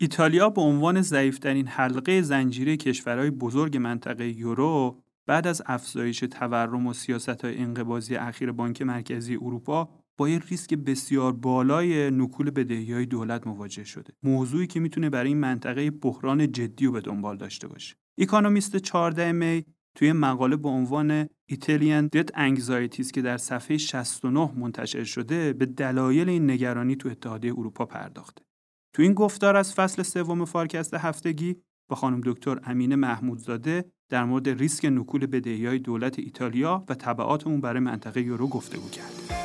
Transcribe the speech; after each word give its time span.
ایتالیا 0.00 0.50
به 0.50 0.60
عنوان 0.60 1.02
ضعیفترین 1.02 1.66
حلقه 1.66 2.22
زنجیره 2.22 2.76
کشورهای 2.76 3.30
بزرگ 3.30 3.76
منطقه 3.76 4.28
یورو 4.28 5.02
بعد 5.26 5.46
از 5.46 5.62
افزایش 5.66 6.18
تورم 6.18 6.86
و 6.86 6.92
سیاست 6.92 7.44
های 7.44 7.58
انقباضی 7.58 8.16
اخیر 8.16 8.52
بانک 8.52 8.82
مرکزی 8.82 9.34
اروپا 9.34 9.88
با 10.16 10.28
یه 10.28 10.38
ریسک 10.50 10.74
بسیار 10.74 11.32
بالای 11.32 12.10
نکول 12.10 12.50
بدهی 12.50 12.92
های 12.92 13.06
دولت 13.06 13.46
مواجه 13.46 13.84
شده 13.84 14.12
موضوعی 14.22 14.66
که 14.66 14.80
می‌تونه 14.80 15.10
برای 15.10 15.28
این 15.28 15.38
منطقه 15.38 15.90
بحران 15.90 16.52
جدی 16.52 16.86
رو 16.86 16.92
به 16.92 17.00
دنبال 17.00 17.36
داشته 17.36 17.68
باشه 17.68 17.96
اکونومیست 18.18 18.76
14 18.76 19.32
می 19.32 19.64
توی 19.94 20.12
مقاله 20.12 20.56
با 20.56 20.70
عنوان 20.70 21.24
Italian 21.52 22.08
Debt 22.16 22.30
Anxieties 22.34 23.10
که 23.10 23.22
در 23.22 23.36
صفحه 23.36 23.76
69 23.76 24.52
منتشر 24.56 25.04
شده 25.04 25.52
به 25.52 25.66
دلایل 25.66 26.28
این 26.28 26.50
نگرانی 26.50 26.96
تو 26.96 27.08
اتحادیه 27.08 27.52
اروپا 27.52 27.86
پرداخته. 27.86 28.47
تو 28.92 29.02
این 29.02 29.14
گفتار 29.14 29.56
از 29.56 29.74
فصل 29.74 30.02
سوم 30.02 30.44
فارکست 30.44 30.94
هفتگی 30.94 31.56
با 31.88 31.96
خانم 31.96 32.20
دکتر 32.24 32.60
امینه 32.64 32.96
محمودزاده 32.96 33.84
در 34.08 34.24
مورد 34.24 34.48
ریسک 34.48 34.84
نکول 34.84 35.26
بدهی 35.26 35.78
دولت 35.78 36.18
ایتالیا 36.18 36.84
و 36.88 36.94
تبعات 36.94 37.46
اون 37.46 37.60
برای 37.60 37.80
منطقه 37.80 38.22
یورو 38.22 38.48
گفتگو 38.48 38.88
کرد. 38.88 39.38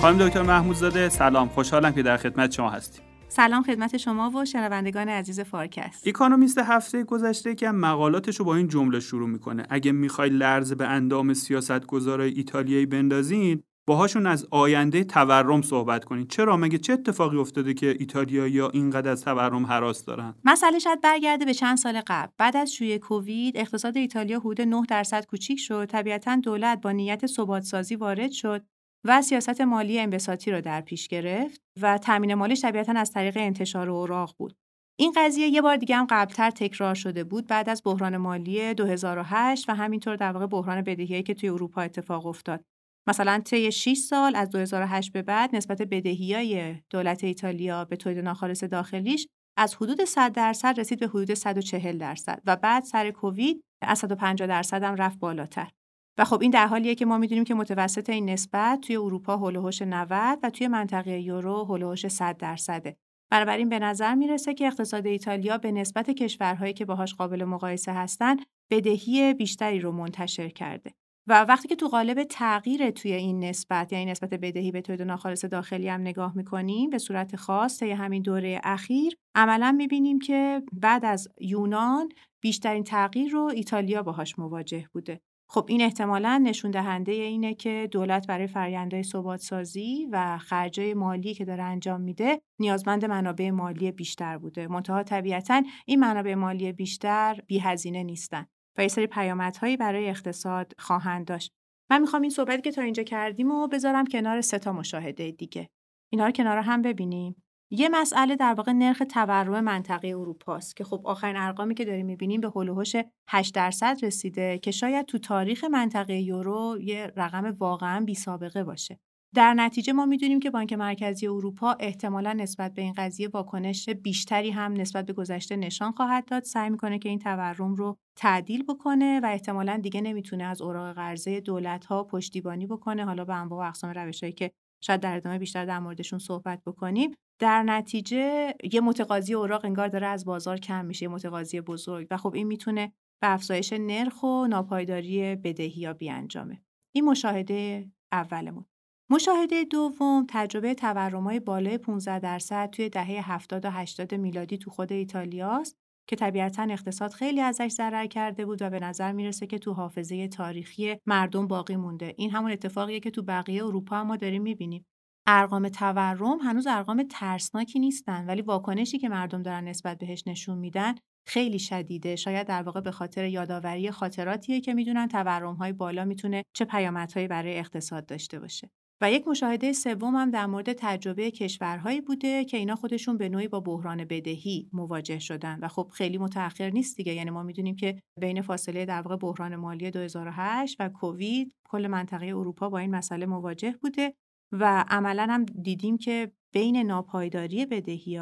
خانم 0.00 0.28
دکتر 0.28 0.42
محمود 0.42 0.76
زاده 0.76 1.08
سلام 1.08 1.48
خوشحالم 1.48 1.92
که 1.92 2.02
در 2.02 2.16
خدمت 2.16 2.52
شما 2.52 2.70
هستیم 2.70 3.13
سلام 3.36 3.62
خدمت 3.62 3.96
شما 3.96 4.30
و 4.30 4.44
شنوندگان 4.44 5.08
عزیز 5.08 5.40
فارکست. 5.40 6.08
اکونومیست 6.08 6.58
هفته 6.58 7.04
گذشته 7.04 7.54
که 7.54 7.70
مقالاتش 7.70 8.36
رو 8.36 8.44
با 8.44 8.56
این 8.56 8.68
جمله 8.68 9.00
شروع 9.00 9.28
می‌کنه. 9.28 9.66
اگه 9.70 9.92
می‌خوای 9.92 10.30
لرز 10.30 10.72
به 10.72 10.86
اندام 10.86 11.34
سیاست 11.34 11.86
گذارای 11.86 12.32
ایتالیایی 12.32 12.86
بندازین 12.86 13.62
باهاشون 13.86 14.26
از 14.26 14.46
آینده 14.50 15.04
تورم 15.04 15.62
صحبت 15.62 16.04
کنین. 16.04 16.26
چرا؟ 16.26 16.56
مگه 16.56 16.78
چه 16.78 16.92
اتفاقی 16.92 17.36
افتاده 17.36 17.74
که 17.74 17.96
ایتالیا 17.98 18.46
یا 18.46 18.68
اینقدر 18.68 19.10
از 19.10 19.24
تورم 19.24 19.66
حراس 19.66 20.04
دارن؟ 20.04 20.34
مسئله 20.44 20.78
شاید 20.78 21.00
برگرده 21.00 21.44
به 21.44 21.54
چند 21.54 21.76
سال 21.76 22.00
قبل. 22.06 22.32
بعد 22.38 22.56
از 22.56 22.72
شیوع 22.72 22.98
کووید 22.98 23.56
اقتصاد 23.56 23.96
ایتالیا 23.96 24.38
حدود 24.38 24.60
9 24.60 24.82
درصد 24.88 25.26
کوچیک 25.26 25.58
شد. 25.58 25.84
طبیعتا 25.84 26.36
دولت 26.36 26.80
با 26.80 26.92
نیت 26.92 27.26
ثبات 27.26 27.62
سازی 27.62 27.96
وارد 27.96 28.30
شد. 28.30 28.64
و 29.04 29.22
سیاست 29.22 29.60
مالی 29.60 30.00
انبساطی 30.00 30.50
را 30.50 30.60
در 30.60 30.80
پیش 30.80 31.08
گرفت 31.08 31.60
و 31.80 31.98
تامین 31.98 32.34
مالیش 32.34 32.62
طبیعتا 32.62 32.92
از 32.92 33.12
طریق 33.12 33.36
انتشار 33.36 33.90
اوراق 33.90 34.34
بود. 34.38 34.56
این 34.98 35.12
قضیه 35.16 35.48
یه 35.48 35.62
بار 35.62 35.76
دیگه 35.76 35.96
هم 35.96 36.06
قبلتر 36.10 36.50
تکرار 36.50 36.94
شده 36.94 37.24
بود 37.24 37.46
بعد 37.46 37.68
از 37.68 37.82
بحران 37.84 38.16
مالی 38.16 38.74
2008 38.74 39.70
و 39.70 39.74
همینطور 39.74 40.16
در 40.16 40.32
واقع 40.32 40.46
بحران 40.46 40.82
بدهیایی 40.82 41.22
که 41.22 41.34
توی 41.34 41.48
اروپا 41.48 41.82
اتفاق 41.82 42.26
افتاد. 42.26 42.64
مثلا 43.08 43.38
طی 43.44 43.72
6 43.72 43.96
سال 43.96 44.36
از 44.36 44.50
2008 44.50 45.12
به 45.12 45.22
بعد 45.22 45.56
نسبت 45.56 45.82
بدهیای 45.82 46.76
دولت 46.90 47.24
ایتالیا 47.24 47.84
به 47.84 47.96
تولید 47.96 48.18
ناخالص 48.18 48.64
داخلیش 48.64 49.26
از 49.58 49.74
حدود 49.74 50.04
100 50.04 50.32
درصد 50.32 50.80
رسید 50.80 51.00
به 51.00 51.06
حدود 51.06 51.34
140 51.34 51.98
درصد 51.98 52.42
و 52.46 52.56
بعد 52.56 52.82
سر 52.82 53.10
کووید 53.10 53.60
از 53.82 53.98
150 53.98 54.48
درصد 54.48 54.82
هم 54.82 54.94
رفت 54.94 55.18
بالاتر. 55.18 55.70
و 56.18 56.24
خب 56.24 56.40
این 56.42 56.50
در 56.50 56.66
حالیه 56.66 56.94
که 56.94 57.06
ما 57.06 57.18
می‌دونیم 57.18 57.44
که 57.44 57.54
متوسط 57.54 58.10
این 58.10 58.30
نسبت 58.30 58.80
توی 58.80 58.96
اروپا 58.96 59.36
هولوهوش 59.36 59.82
90 59.82 60.38
و 60.42 60.50
توی 60.50 60.68
منطقه 60.68 61.20
یورو 61.20 61.64
هولوهوش 61.64 62.08
100 62.08 62.36
درصده. 62.36 62.96
بنابراین 63.30 63.68
به 63.68 63.78
نظر 63.78 64.14
می‌رسه 64.14 64.54
که 64.54 64.66
اقتصاد 64.66 65.06
ایتالیا 65.06 65.58
به 65.58 65.72
نسبت 65.72 66.10
کشورهایی 66.10 66.72
که 66.72 66.84
باهاش 66.84 67.14
قابل 67.14 67.44
مقایسه 67.44 67.92
هستن 67.92 68.36
بدهی 68.70 69.34
بیشتری 69.34 69.80
رو 69.80 69.92
منتشر 69.92 70.48
کرده. 70.48 70.90
و 71.28 71.44
وقتی 71.44 71.68
که 71.68 71.76
تو 71.76 71.88
قالب 71.88 72.24
تغییر 72.24 72.90
توی 72.90 73.12
این 73.12 73.44
نسبت 73.44 73.92
یعنی 73.92 74.04
نسبت 74.04 74.34
بدهی 74.34 74.72
به 74.72 74.80
تولید 74.80 75.02
ناخالص 75.02 75.44
داخلی 75.44 75.88
هم 75.88 76.00
نگاه 76.00 76.36
می‌کنیم 76.36 76.90
به 76.90 76.98
صورت 76.98 77.36
خاص 77.36 77.78
طی 77.78 77.90
همین 77.90 78.22
دوره 78.22 78.60
اخیر 78.64 79.16
عملا 79.34 79.72
می‌بینیم 79.72 80.18
که 80.18 80.62
بعد 80.72 81.04
از 81.04 81.28
یونان 81.40 82.08
بیشترین 82.40 82.84
تغییر 82.84 83.32
رو 83.32 83.52
ایتالیا 83.54 84.02
باهاش 84.02 84.38
مواجه 84.38 84.88
بوده 84.92 85.20
خب 85.54 85.66
این 85.68 85.82
احتمالا 85.82 86.38
نشون 86.38 86.70
دهنده 86.70 87.12
اینه 87.12 87.54
که 87.54 87.88
دولت 87.92 88.26
برای 88.26 88.46
فرآیندهای 88.46 89.02
ثبات 89.02 89.40
سازی 89.40 90.08
و 90.12 90.38
خرجای 90.38 90.94
مالی 90.94 91.34
که 91.34 91.44
داره 91.44 91.62
انجام 91.62 92.00
میده 92.00 92.40
نیازمند 92.60 93.04
منابع 93.04 93.50
مالی 93.50 93.92
بیشتر 93.92 94.38
بوده. 94.38 94.68
منتها 94.68 95.02
طبیعتا 95.02 95.62
این 95.86 96.00
منابع 96.00 96.34
مالی 96.34 96.72
بیشتر 96.72 97.40
بی 97.46 97.58
هزینه 97.58 98.02
نیستن 98.02 98.46
و 98.78 98.82
یه 98.82 98.88
سری 98.88 99.06
پیامدهایی 99.06 99.76
برای 99.76 100.08
اقتصاد 100.08 100.72
خواهند 100.78 101.26
داشت. 101.26 101.52
من 101.90 102.00
می‌خوام 102.00 102.22
این 102.22 102.30
صحبتی 102.30 102.62
که 102.62 102.70
تا 102.70 102.82
اینجا 102.82 103.02
کردیم 103.02 103.50
و 103.50 103.68
بذارم 103.68 104.06
کنار 104.06 104.40
سه 104.40 104.58
تا 104.58 104.72
مشاهده 104.72 105.30
دیگه. 105.30 105.68
اینا 106.12 106.26
رو 106.26 106.32
کنار 106.32 106.58
هم 106.58 106.82
ببینیم. 106.82 107.43
یه 107.76 107.88
مسئله 107.88 108.36
در 108.36 108.54
واقع 108.54 108.72
نرخ 108.72 109.02
تورم 109.10 109.64
منطقه 109.64 110.08
اروپا 110.08 110.56
است 110.56 110.76
که 110.76 110.84
خب 110.84 111.00
آخرین 111.04 111.36
ارقامی 111.36 111.74
که 111.74 111.84
داریم 111.84 112.06
می‌بینیم 112.06 112.40
به 112.40 112.52
هلوهوش 112.56 112.96
8 113.28 113.54
درصد 113.54 113.98
رسیده 114.02 114.58
که 114.58 114.70
شاید 114.70 115.06
تو 115.06 115.18
تاریخ 115.18 115.64
منطقه 115.64 116.14
یورو 116.14 116.78
یه 116.80 117.12
رقم 117.16 117.56
واقعا 117.58 118.04
بی 118.04 118.14
سابقه 118.14 118.64
باشه. 118.64 118.98
در 119.34 119.54
نتیجه 119.54 119.92
ما 119.92 120.06
می‌دونیم 120.06 120.40
که 120.40 120.50
بانک 120.50 120.72
مرکزی 120.72 121.26
اروپا 121.26 121.76
احتمالا 121.80 122.32
نسبت 122.32 122.74
به 122.74 122.82
این 122.82 122.94
قضیه 122.96 123.28
واکنش 123.28 123.88
بیشتری 123.88 124.50
هم 124.50 124.72
نسبت 124.72 125.06
به 125.06 125.12
گذشته 125.12 125.56
نشان 125.56 125.92
خواهد 125.92 126.24
داد 126.24 126.42
سعی 126.42 126.70
می‌کنه 126.70 126.98
که 126.98 127.08
این 127.08 127.18
تورم 127.18 127.74
رو 127.74 127.96
تعدیل 128.16 128.62
بکنه 128.62 129.20
و 129.20 129.26
احتمالا 129.26 129.76
دیگه 129.82 130.00
نمی‌تونه 130.00 130.44
از 130.44 130.62
اوراق 130.62 130.94
قرضه 130.94 131.40
دولت 131.40 131.84
ها 131.84 132.04
پشتیبانی 132.04 132.66
بکنه 132.66 133.04
حالا 133.04 133.24
به 133.24 133.34
انواع 133.34 133.64
و 133.64 133.68
اقسام 133.68 133.90
روشهایی 133.90 134.32
که 134.32 134.50
شاید 134.86 135.00
در 135.00 135.16
ادامه 135.16 135.38
بیشتر 135.38 135.64
در 135.64 135.78
موردشون 135.78 136.18
صحبت 136.18 136.62
بکنیم. 136.66 137.10
در 137.40 137.62
نتیجه 137.62 138.54
یه 138.72 138.80
متقاضی 138.80 139.34
اوراق 139.34 139.64
انگار 139.64 139.88
داره 139.88 140.06
از 140.06 140.24
بازار 140.24 140.58
کم 140.58 140.84
میشه 140.84 141.02
یه 141.02 141.08
متقاضی 141.08 141.60
بزرگ 141.60 142.06
و 142.10 142.16
خب 142.16 142.34
این 142.34 142.46
می‌تونه 142.46 142.92
به 143.22 143.32
افزایش 143.32 143.72
نرخ 143.72 144.22
و 144.22 144.46
ناپایداری 144.46 145.36
بدهی 145.36 145.80
یا 145.80 145.92
بیانجامه. 145.92 146.62
این 146.94 147.04
مشاهده 147.04 147.90
اولمون. 148.12 148.64
مشاهده 149.10 149.64
دوم 149.64 150.26
تجربه 150.28 150.74
تورمای 150.74 151.40
بالای 151.40 151.78
15 151.78 152.18
درصد 152.18 152.70
توی 152.70 152.88
دهه 152.88 153.32
70 153.32 153.64
و 153.64 153.70
80 153.70 154.14
میلادی 154.14 154.58
تو 154.58 154.70
خود 154.70 154.92
ایتالیاست 154.92 155.76
که 156.06 156.16
طبیعتا 156.16 156.62
اقتصاد 156.70 157.10
خیلی 157.12 157.40
ازش 157.40 157.68
ضرر 157.68 158.06
کرده 158.06 158.46
بود 158.46 158.62
و 158.62 158.70
به 158.70 158.80
نظر 158.80 159.12
می‌رسه 159.12 159.46
که 159.46 159.58
تو 159.58 159.72
حافظه 159.72 160.28
تاریخی 160.28 160.96
مردم 161.06 161.46
باقی 161.46 161.76
مونده. 161.76 162.14
این 162.18 162.30
همون 162.30 162.50
اتفاقیه 162.50 163.00
که 163.00 163.10
تو 163.10 163.22
بقیه 163.22 163.64
اروپا 163.64 164.04
ما 164.04 164.16
داریم 164.16 164.42
می‌بینیم. 164.42 164.86
ارقام 165.26 165.68
تورم 165.68 166.38
هنوز 166.40 166.66
ارقام 166.66 167.02
ترسناکی 167.10 167.78
نیستن 167.78 168.26
ولی 168.26 168.42
واکنشی 168.42 168.98
که 168.98 169.08
مردم 169.08 169.42
دارن 169.42 169.68
نسبت 169.68 169.98
بهش 169.98 170.22
نشون 170.26 170.58
میدن 170.58 170.94
خیلی 171.26 171.58
شدیده. 171.58 172.16
شاید 172.16 172.46
در 172.46 172.62
واقع 172.62 172.80
به 172.80 172.90
خاطر 172.90 173.24
یادآوری 173.24 173.90
خاطراتیه 173.90 174.60
که 174.60 174.74
می‌دونن 174.74 175.08
تورم 175.08 175.54
های 175.54 175.72
بالا 175.72 176.04
می‌تونه 176.04 176.42
چه 176.56 176.64
پیامدهایی 176.64 177.28
برای 177.28 177.58
اقتصاد 177.58 178.06
داشته 178.06 178.40
باشه. 178.40 178.70
و 179.04 179.10
یک 179.10 179.28
مشاهده 179.28 179.72
سوم 179.72 180.16
هم 180.16 180.30
در 180.30 180.46
مورد 180.46 180.72
تجربه 180.72 181.30
کشورهایی 181.30 182.00
بوده 182.00 182.44
که 182.44 182.56
اینا 182.56 182.76
خودشون 182.76 183.16
به 183.16 183.28
نوعی 183.28 183.48
با 183.48 183.60
بحران 183.60 184.04
بدهی 184.04 184.68
مواجه 184.72 185.18
شدن 185.18 185.58
و 185.62 185.68
خب 185.68 185.90
خیلی 185.92 186.18
متأخر 186.18 186.70
نیست 186.70 186.96
دیگه 186.96 187.14
یعنی 187.14 187.30
ما 187.30 187.42
می‌دونیم 187.42 187.76
که 187.76 188.00
بین 188.20 188.42
فاصله 188.42 188.84
در 188.84 189.02
واقع 189.02 189.16
بحران 189.16 189.56
مالی 189.56 189.90
2008 189.90 190.76
و 190.80 190.88
کووید 190.88 191.52
کل 191.68 191.86
منطقه 191.86 192.26
اروپا 192.26 192.68
با 192.68 192.78
این 192.78 192.90
مسئله 192.90 193.26
مواجه 193.26 193.74
بوده 193.82 194.14
و 194.52 194.84
عملا 194.88 195.26
هم 195.30 195.44
دیدیم 195.44 195.98
که 195.98 196.32
بین 196.54 196.76
ناپایداری 196.76 197.66
بدهی 197.66 198.20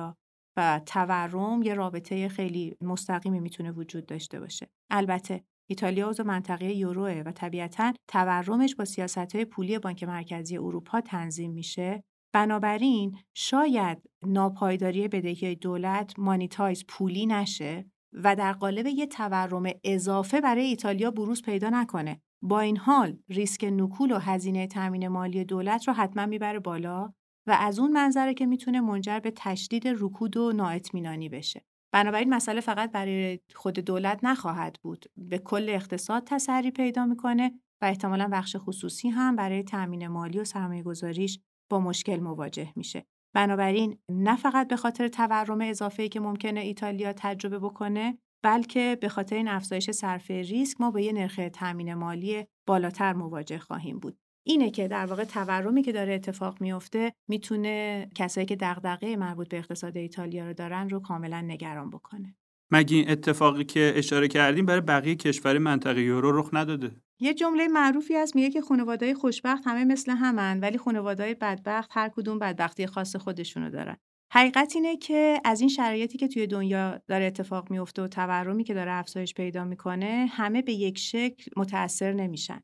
و 0.57 0.81
تورم 0.87 1.63
یه 1.63 1.75
رابطه 1.75 2.29
خیلی 2.29 2.77
مستقیمی 2.81 3.41
می‌تونه 3.41 3.71
وجود 3.71 4.07
داشته 4.07 4.41
باشه. 4.41 4.69
البته 4.91 5.45
ایتالیا 5.73 6.09
عضو 6.09 6.25
منطقه 6.25 6.73
یوروه 6.73 7.23
و 7.27 7.33
طبیعتا 7.33 7.93
تورمش 8.09 8.75
با 8.75 8.85
سیاست 8.85 9.35
های 9.35 9.45
پولی 9.45 9.79
بانک 9.79 10.05
مرکزی 10.05 10.57
اروپا 10.57 11.01
تنظیم 11.01 11.51
میشه 11.53 12.05
بنابراین 12.35 13.17
شاید 13.35 13.99
ناپایداری 14.27 15.09
بدهی 15.09 15.55
دولت 15.55 16.19
مانیتایز 16.19 16.85
پولی 16.89 17.27
نشه 17.27 17.91
و 18.13 18.37
در 18.37 18.53
قالب 18.53 18.87
یه 18.87 19.07
تورم 19.07 19.71
اضافه 19.85 20.41
برای 20.41 20.65
ایتالیا 20.65 21.11
بروز 21.11 21.43
پیدا 21.43 21.71
نکنه 21.71 22.21
با 22.43 22.61
این 22.61 22.77
حال 22.77 23.19
ریسک 23.29 23.65
نکول 23.65 24.13
و 24.13 24.19
هزینه 24.19 24.67
تامین 24.67 25.09
مالی 25.09 25.45
دولت 25.45 25.89
رو 25.89 25.95
حتما 25.95 26.27
می‌بره 26.27 26.59
بالا 26.59 27.13
و 27.47 27.57
از 27.61 27.79
اون 27.79 27.93
منظره 27.93 28.35
که 28.35 28.47
می‌تونه 28.47 28.81
منجر 28.81 29.21
به 29.21 29.33
تشدید 29.37 29.89
رکود 29.89 30.37
و 30.37 30.53
نااطمینانی 30.53 31.29
بشه. 31.29 31.65
بنابراین 31.93 32.35
مسئله 32.35 32.61
فقط 32.61 32.93
برای 32.93 33.41
خود 33.55 33.79
دولت 33.79 34.21
نخواهد 34.23 34.79
بود. 34.83 35.05
به 35.17 35.39
کل 35.39 35.69
اقتصاد 35.69 36.25
تسری 36.27 36.71
پیدا 36.71 37.07
می‌کنه 37.07 37.53
و 37.83 37.85
احتمالا 37.85 38.29
بخش 38.33 38.57
خصوصی 38.59 39.09
هم 39.09 39.37
برای 39.37 39.63
تامین 39.63 40.09
مالی 40.09 40.39
و 40.39 40.45
سرمایه 40.45 40.83
گذاریش 40.83 41.41
با 41.71 41.81
مشکل 41.81 42.21
مواجه 42.21 42.73
میشه. 42.77 43.07
بنابراین 43.35 43.99
نه 44.11 44.37
فقط 44.37 44.69
به 44.69 44.77
خاطر 44.77 45.09
تورم 45.09 45.61
اضافه‌ای 45.61 46.09
که 46.09 46.21
ممکنه 46.21 46.61
ایتالیا 46.61 47.13
تجربه 47.13 47.59
بکنه 47.59 48.19
بلکه 48.45 48.99
به 49.01 49.09
خاطر 49.09 49.37
این 49.37 49.49
افزایش 49.49 49.91
صرفه 49.91 50.43
ریسک 50.43 50.81
ما 50.81 50.91
با 50.91 51.01
یه 51.01 51.13
نرخ 51.13 51.41
تامین 51.53 51.95
مالی 51.95 52.47
بالاتر 52.67 53.13
مواجه 53.13 53.59
خواهیم 53.59 53.99
بود 53.99 54.19
اینه 54.45 54.71
که 54.71 54.89
در 54.89 55.07
واقع 55.07 55.25
تورمی 55.25 55.83
که 55.83 55.93
داره 55.93 56.15
اتفاق 56.15 56.61
میفته 56.61 57.13
می‌تونه 57.29 58.09
کسایی 58.15 58.47
که 58.47 58.57
دغدغه 58.57 59.17
مربوط 59.17 59.49
به 59.49 59.59
اقتصاد 59.59 59.97
ایتالیا 59.97 60.47
رو 60.47 60.53
دارن 60.53 60.89
رو 60.89 61.01
کاملا 61.01 61.41
نگران 61.41 61.91
بکنه. 61.91 62.37
مگه 62.71 62.97
این 62.97 63.11
اتفاقی 63.11 63.65
که 63.65 63.93
اشاره 63.97 64.29
کردیم 64.29 64.67
برای 64.67 64.81
بقیه 64.81 65.15
کشور 65.15 65.59
منطقه 65.59 66.03
یورو 66.03 66.39
رخ 66.39 66.51
نداده؟ 66.53 66.91
یه 67.21 67.35
جمله 67.35 67.69
معروفی 67.69 68.17
هست 68.17 68.37
میگه 68.37 68.51
که 68.51 68.61
خانواده‌های 68.61 69.15
خوشبخت 69.15 69.63
همه 69.67 69.85
مثل 69.85 70.13
همن 70.13 70.61
ولی 70.61 70.79
خانواده‌های 70.79 71.35
بدبخت 71.35 71.91
هر 71.95 72.09
کدوم 72.09 72.39
بدبختی 72.39 72.87
خاص 72.87 73.17
خودشونو 73.17 73.71
دارن. 73.71 73.97
حقیقت 74.33 74.73
اینه 74.75 74.97
که 74.97 75.41
از 75.45 75.61
این 75.61 75.69
شرایطی 75.69 76.19
که 76.19 76.29
توی 76.29 76.47
دنیا 76.47 77.01
داره 77.09 77.25
اتفاق 77.25 77.71
میفته 77.71 78.03
و 78.03 78.09
تورمی 78.09 78.65
که 78.65 78.75
داره 78.75 78.93
افزایش 78.93 79.35
پیدا 79.35 79.65
می‌کنه 79.65 80.27
همه 80.31 80.63
به 80.63 80.73
یک 80.73 80.99
شکل 80.99 81.51
متاثر 81.57 82.13
نمیشن. 82.13 82.61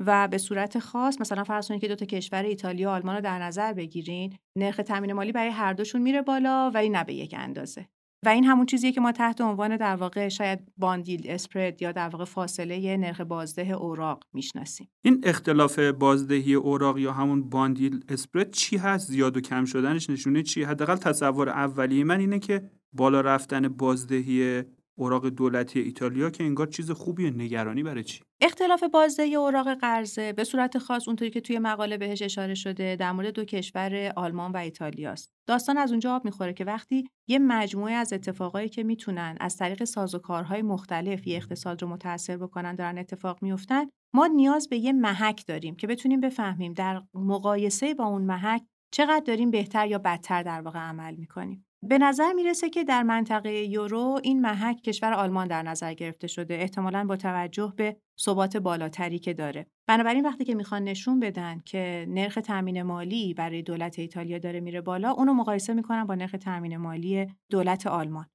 و 0.00 0.28
به 0.28 0.38
صورت 0.38 0.78
خاص 0.78 1.20
مثلا 1.20 1.44
فرض 1.44 1.68
کنید 1.68 1.80
که 1.80 1.88
دو 1.88 1.94
تا 1.94 2.06
کشور 2.06 2.42
ایتالیا 2.42 2.88
و 2.88 2.92
آلمان 2.92 3.14
رو 3.14 3.20
در 3.20 3.38
نظر 3.38 3.72
بگیرین 3.72 4.36
نرخ 4.56 4.76
تامین 4.76 5.12
مالی 5.12 5.32
برای 5.32 5.50
هر 5.50 5.72
دوشون 5.72 6.02
میره 6.02 6.22
بالا 6.22 6.70
ولی 6.74 6.88
نه 6.88 7.04
به 7.04 7.14
یک 7.14 7.34
اندازه. 7.38 7.88
و 8.24 8.28
این 8.28 8.44
همون 8.44 8.66
چیزیه 8.66 8.92
که 8.92 9.00
ما 9.00 9.12
تحت 9.12 9.40
عنوان 9.40 9.76
در 9.76 9.96
واقع 9.96 10.28
شاید 10.28 10.72
باندیل 10.76 11.22
اسپرد 11.30 11.82
یا 11.82 11.92
در 11.92 12.08
واقع 12.08 12.24
فاصله 12.24 12.96
نرخ 12.96 13.20
بازده 13.20 13.72
اوراق 13.72 14.24
می‌شناسیم. 14.32 14.88
این 15.02 15.20
اختلاف 15.22 15.78
بازدهی 15.78 16.54
اوراق 16.54 16.98
یا 16.98 17.12
همون 17.12 17.48
باندیل 17.48 18.04
اسپرد 18.08 18.50
چی 18.50 18.76
هست؟ 18.76 19.08
زیاد 19.10 19.36
و 19.36 19.40
کم 19.40 19.64
شدنش 19.64 20.10
نشونه 20.10 20.42
چی 20.42 20.62
حداقل 20.62 20.96
تصور 20.96 21.48
اولیه 21.48 22.04
من 22.04 22.20
اینه 22.20 22.38
که 22.38 22.70
بالا 22.92 23.20
رفتن 23.20 23.68
بازدهی 23.68 24.62
اوراق 24.98 25.28
دولتی 25.28 25.80
ایتالیا 25.80 26.30
که 26.30 26.44
انگار 26.44 26.66
چیز 26.66 26.90
خوبیه 26.90 27.30
نگرانی 27.30 27.82
برای 27.82 28.04
چی؟ 28.04 28.20
اختلاف 28.40 28.84
بازدهی 28.84 29.34
اوراق 29.34 29.74
قرضه 29.74 30.32
به 30.32 30.44
صورت 30.44 30.78
خاص 30.78 31.08
اونطوری 31.08 31.30
که 31.30 31.40
توی 31.40 31.58
مقاله 31.58 31.96
بهش 31.96 32.22
اشاره 32.22 32.54
شده 32.54 32.96
در 32.96 33.12
مورد 33.12 33.34
دو 33.34 33.44
کشور 33.44 34.12
آلمان 34.16 34.52
و 34.52 34.56
ایتالیاست 34.56 35.32
داستان 35.46 35.78
از 35.78 35.90
اونجا 35.90 36.16
آب 36.16 36.24
می‌خوره 36.24 36.52
که 36.52 36.64
وقتی 36.64 37.04
یه 37.28 37.38
مجموعه 37.38 37.92
از 37.92 38.12
اتفاقایی 38.12 38.68
که 38.68 38.82
می‌تونن 38.82 39.36
از 39.40 39.56
طریق 39.56 39.84
سازوکارهای 39.84 40.62
مختلف 40.62 41.26
یه 41.26 41.36
اقتصاد 41.36 41.82
رو 41.82 41.88
متاثر 41.88 42.36
بکنن 42.36 42.74
دارن 42.74 42.98
اتفاق 42.98 43.42
میفتن 43.42 43.84
ما 44.14 44.26
نیاز 44.26 44.68
به 44.68 44.76
یه 44.76 44.92
محک 44.92 45.46
داریم 45.46 45.76
که 45.76 45.86
بتونیم 45.86 46.20
بفهمیم 46.20 46.72
در 46.72 47.02
مقایسه 47.14 47.94
با 47.94 48.04
اون 48.04 48.22
محک 48.22 48.62
چقدر 48.90 49.22
داریم 49.26 49.50
بهتر 49.50 49.86
یا 49.86 49.98
بدتر 49.98 50.42
در 50.42 50.60
واقع 50.60 50.78
عمل 50.78 51.14
می‌کنیم. 51.14 51.67
به 51.82 51.98
نظر 51.98 52.32
می‌رسه 52.32 52.70
که 52.70 52.84
در 52.84 53.02
منطقه 53.02 53.52
یورو 53.52 54.20
این 54.22 54.40
محک 54.40 54.82
کشور 54.82 55.12
آلمان 55.12 55.46
در 55.46 55.62
نظر 55.62 55.94
گرفته 55.94 56.26
شده. 56.26 56.54
احتمالا 56.54 57.04
با 57.04 57.16
توجه 57.16 57.74
به 57.76 57.96
ثبات 58.20 58.56
بالاتری 58.56 59.18
که 59.18 59.34
داره. 59.34 59.66
بنابراین 59.88 60.26
وقتی 60.26 60.44
که 60.44 60.54
می‌خوان 60.54 60.84
نشون 60.84 61.20
بدن 61.20 61.60
که 61.66 62.06
نرخ 62.08 62.34
تامین 62.44 62.82
مالی 62.82 63.34
برای 63.34 63.62
دولت 63.62 63.98
ایتالیا 63.98 64.38
داره 64.38 64.60
میره 64.60 64.80
بالا 64.80 65.10
اونو 65.10 65.32
مقایسه 65.32 65.74
می‌کنن 65.74 66.04
با 66.04 66.14
نرخ 66.14 66.36
تامین 66.40 66.76
مالی 66.76 67.26
دولت 67.50 67.86
آلمان. 67.86 68.26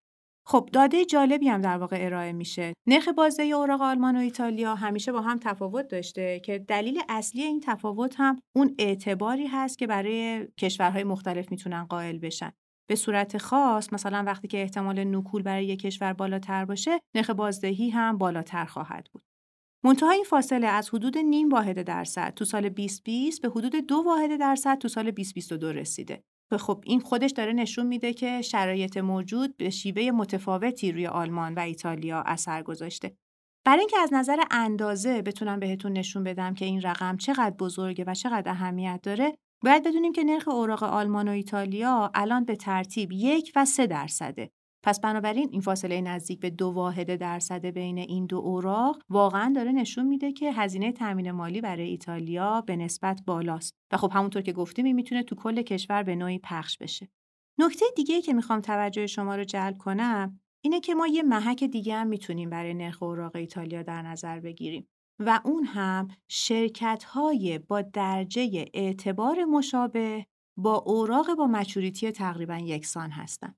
خب 0.46 0.70
داده 0.74 1.06
جالبی 1.06 1.50
هم 1.50 1.62
در 1.62 1.78
واقع 1.78 1.98
ارائه 2.00 2.34
میشه. 2.34 2.74
نرخ 2.88 3.08
بازده 3.08 3.44
اوراق 3.44 3.82
آلمان 3.82 4.16
و 4.16 4.20
ایتالیا 4.20 4.76
همیشه 4.76 5.12
با 5.12 5.22
هم 5.22 5.40
تفاوت 5.40 5.88
داشته 5.88 6.40
که 6.40 6.60
دلیل 6.60 7.02
اصلی 7.10 7.42
این 7.44 7.60
تفاوت 7.60 8.16
هم 8.18 8.40
اون 8.56 8.76
اعتباری 8.80 9.48
هست 9.48 9.78
که 9.78 9.88
برای 9.88 10.48
کشورهای 10.58 11.04
مختلف 11.04 11.52
می‌تونن 11.52 11.84
قائل 11.84 12.18
بشن. 12.18 12.52
به 12.90 12.96
صورت 12.96 13.38
خاص 13.38 13.94
مثلا 13.94 14.24
وقتی 14.28 14.48
که 14.48 14.62
احتمال 14.62 15.04
نکول 15.04 15.42
برای 15.42 15.66
یک 15.66 15.82
کشور 15.82 16.14
بالاتر 16.14 16.66
باشه 16.66 17.00
نرخ 17.16 17.30
بازدهی 17.30 17.90
هم 17.90 18.18
بالاتر 18.18 18.66
خواهد 18.66 19.10
بود. 19.14 19.24
منتها 19.86 20.10
این 20.10 20.24
فاصله 20.24 20.68
از 20.68 20.90
حدود 20.90 21.18
نیم 21.18 21.50
واحد 21.50 21.82
درصد 21.82 22.34
تو 22.34 22.46
سال 22.46 22.70
2020 22.70 23.42
به 23.42 23.50
حدود 23.50 23.76
دو 23.76 23.96
واحد 23.96 24.40
درصد 24.40 24.78
تو 24.78 24.88
سال 24.88 25.04
2022 25.04 25.72
رسیده. 25.72 26.24
خب 26.58 26.84
این 26.86 27.00
خودش 27.00 27.32
داره 27.32 27.54
نشون 27.54 27.88
میده 27.88 28.14
که 28.14 28.42
شرایط 28.42 28.98
موجود 28.98 29.58
به 29.58 29.70
شیوه 29.70 30.12
متفاوتی 30.12 30.92
روی 30.92 31.08
آلمان 31.08 31.54
و 31.54 31.60
ایتالیا 31.60 32.24
اثر 32.26 32.64
گذاشته. 32.64 33.18
برای 33.66 33.80
اینکه 33.80 34.00
از 34.00 34.14
نظر 34.14 34.44
اندازه 34.52 35.22
بتونم 35.22 35.60
بهتون 35.60 35.94
نشون 35.94 36.24
بدم 36.24 36.54
که 36.54 36.66
این 36.66 36.82
رقم 36.82 37.18
چقدر 37.18 37.56
بزرگه 37.56 38.04
و 38.08 38.14
چقدر 38.14 38.52
اهمیت 38.52 39.00
داره 39.04 39.38
باید 39.64 39.88
بدونیم 39.88 40.12
که 40.12 40.24
نرخ 40.24 40.48
اوراق 40.48 40.84
آلمان 40.84 41.28
و 41.28 41.32
ایتالیا 41.32 42.12
الان 42.14 42.46
به 42.46 42.56
ترتیب 42.56 43.12
یک 43.12 43.52
و 43.56 43.66
سه 43.66 43.88
درصده. 43.88 44.52
پس 44.84 45.00
بنابراین 45.00 45.50
این 45.52 45.62
فاصله 45.62 46.02
نزدیک 46.02 46.40
به 46.40 46.50
دو 46.50 46.68
واحد 46.68 47.16
درصد 47.16 47.66
بین 47.66 47.98
این 47.98 48.26
دو 48.26 48.38
اوراق 48.38 49.02
واقعا 49.10 49.54
داره 49.56 49.72
نشون 49.72 50.06
میده 50.06 50.32
که 50.32 50.54
هزینه 50.54 50.92
تامین 50.92 51.32
مالی 51.32 51.62
برای 51.62 51.90
ایتالیا 51.90 52.62
به 52.62 52.76
نسبت 52.76 53.22
بالاست 53.28 53.76
و 53.92 53.98
خب 53.98 54.12
همونطور 54.14 54.42
که 54.42 54.54
گفتیم 54.54 54.96
می‌تونه 54.96 55.24
تو 55.24 55.36
کل 55.36 55.62
کشور 55.62 56.04
به 56.04 56.16
نوعی 56.16 56.40
پخش 56.40 56.78
بشه. 56.78 57.10
نکته 57.60 57.86
دیگه 57.96 58.22
که 58.22 58.34
می‌خوام 58.34 58.62
توجه 58.62 59.08
شما 59.08 59.36
رو 59.36 59.44
جلب 59.44 59.78
کنم 59.78 60.40
اینه 60.64 60.80
که 60.80 60.96
ما 60.96 61.08
یه 61.08 61.24
محک 61.24 61.64
دیگه 61.64 61.96
هم 61.96 62.08
می‌تونیم 62.08 62.50
برای 62.50 62.74
نرخ 62.74 63.04
اوراق 63.04 63.36
ایتالیا 63.36 63.84
در 63.84 64.02
نظر 64.02 64.40
بگیریم. 64.40 64.88
و 65.20 65.42
اون 65.46 65.64
هم 65.64 66.08
شرکت 66.28 67.04
های 67.04 67.60
با 67.60 67.82
درجه 67.82 68.66
اعتبار 68.74 69.46
مشابه 69.46 70.26
با 70.58 70.76
اوراق 70.76 71.36
با 71.36 71.48
مچوریتی 71.48 72.12
تقریبا 72.12 72.58
یکسان 72.58 73.12
هستند. 73.12 73.58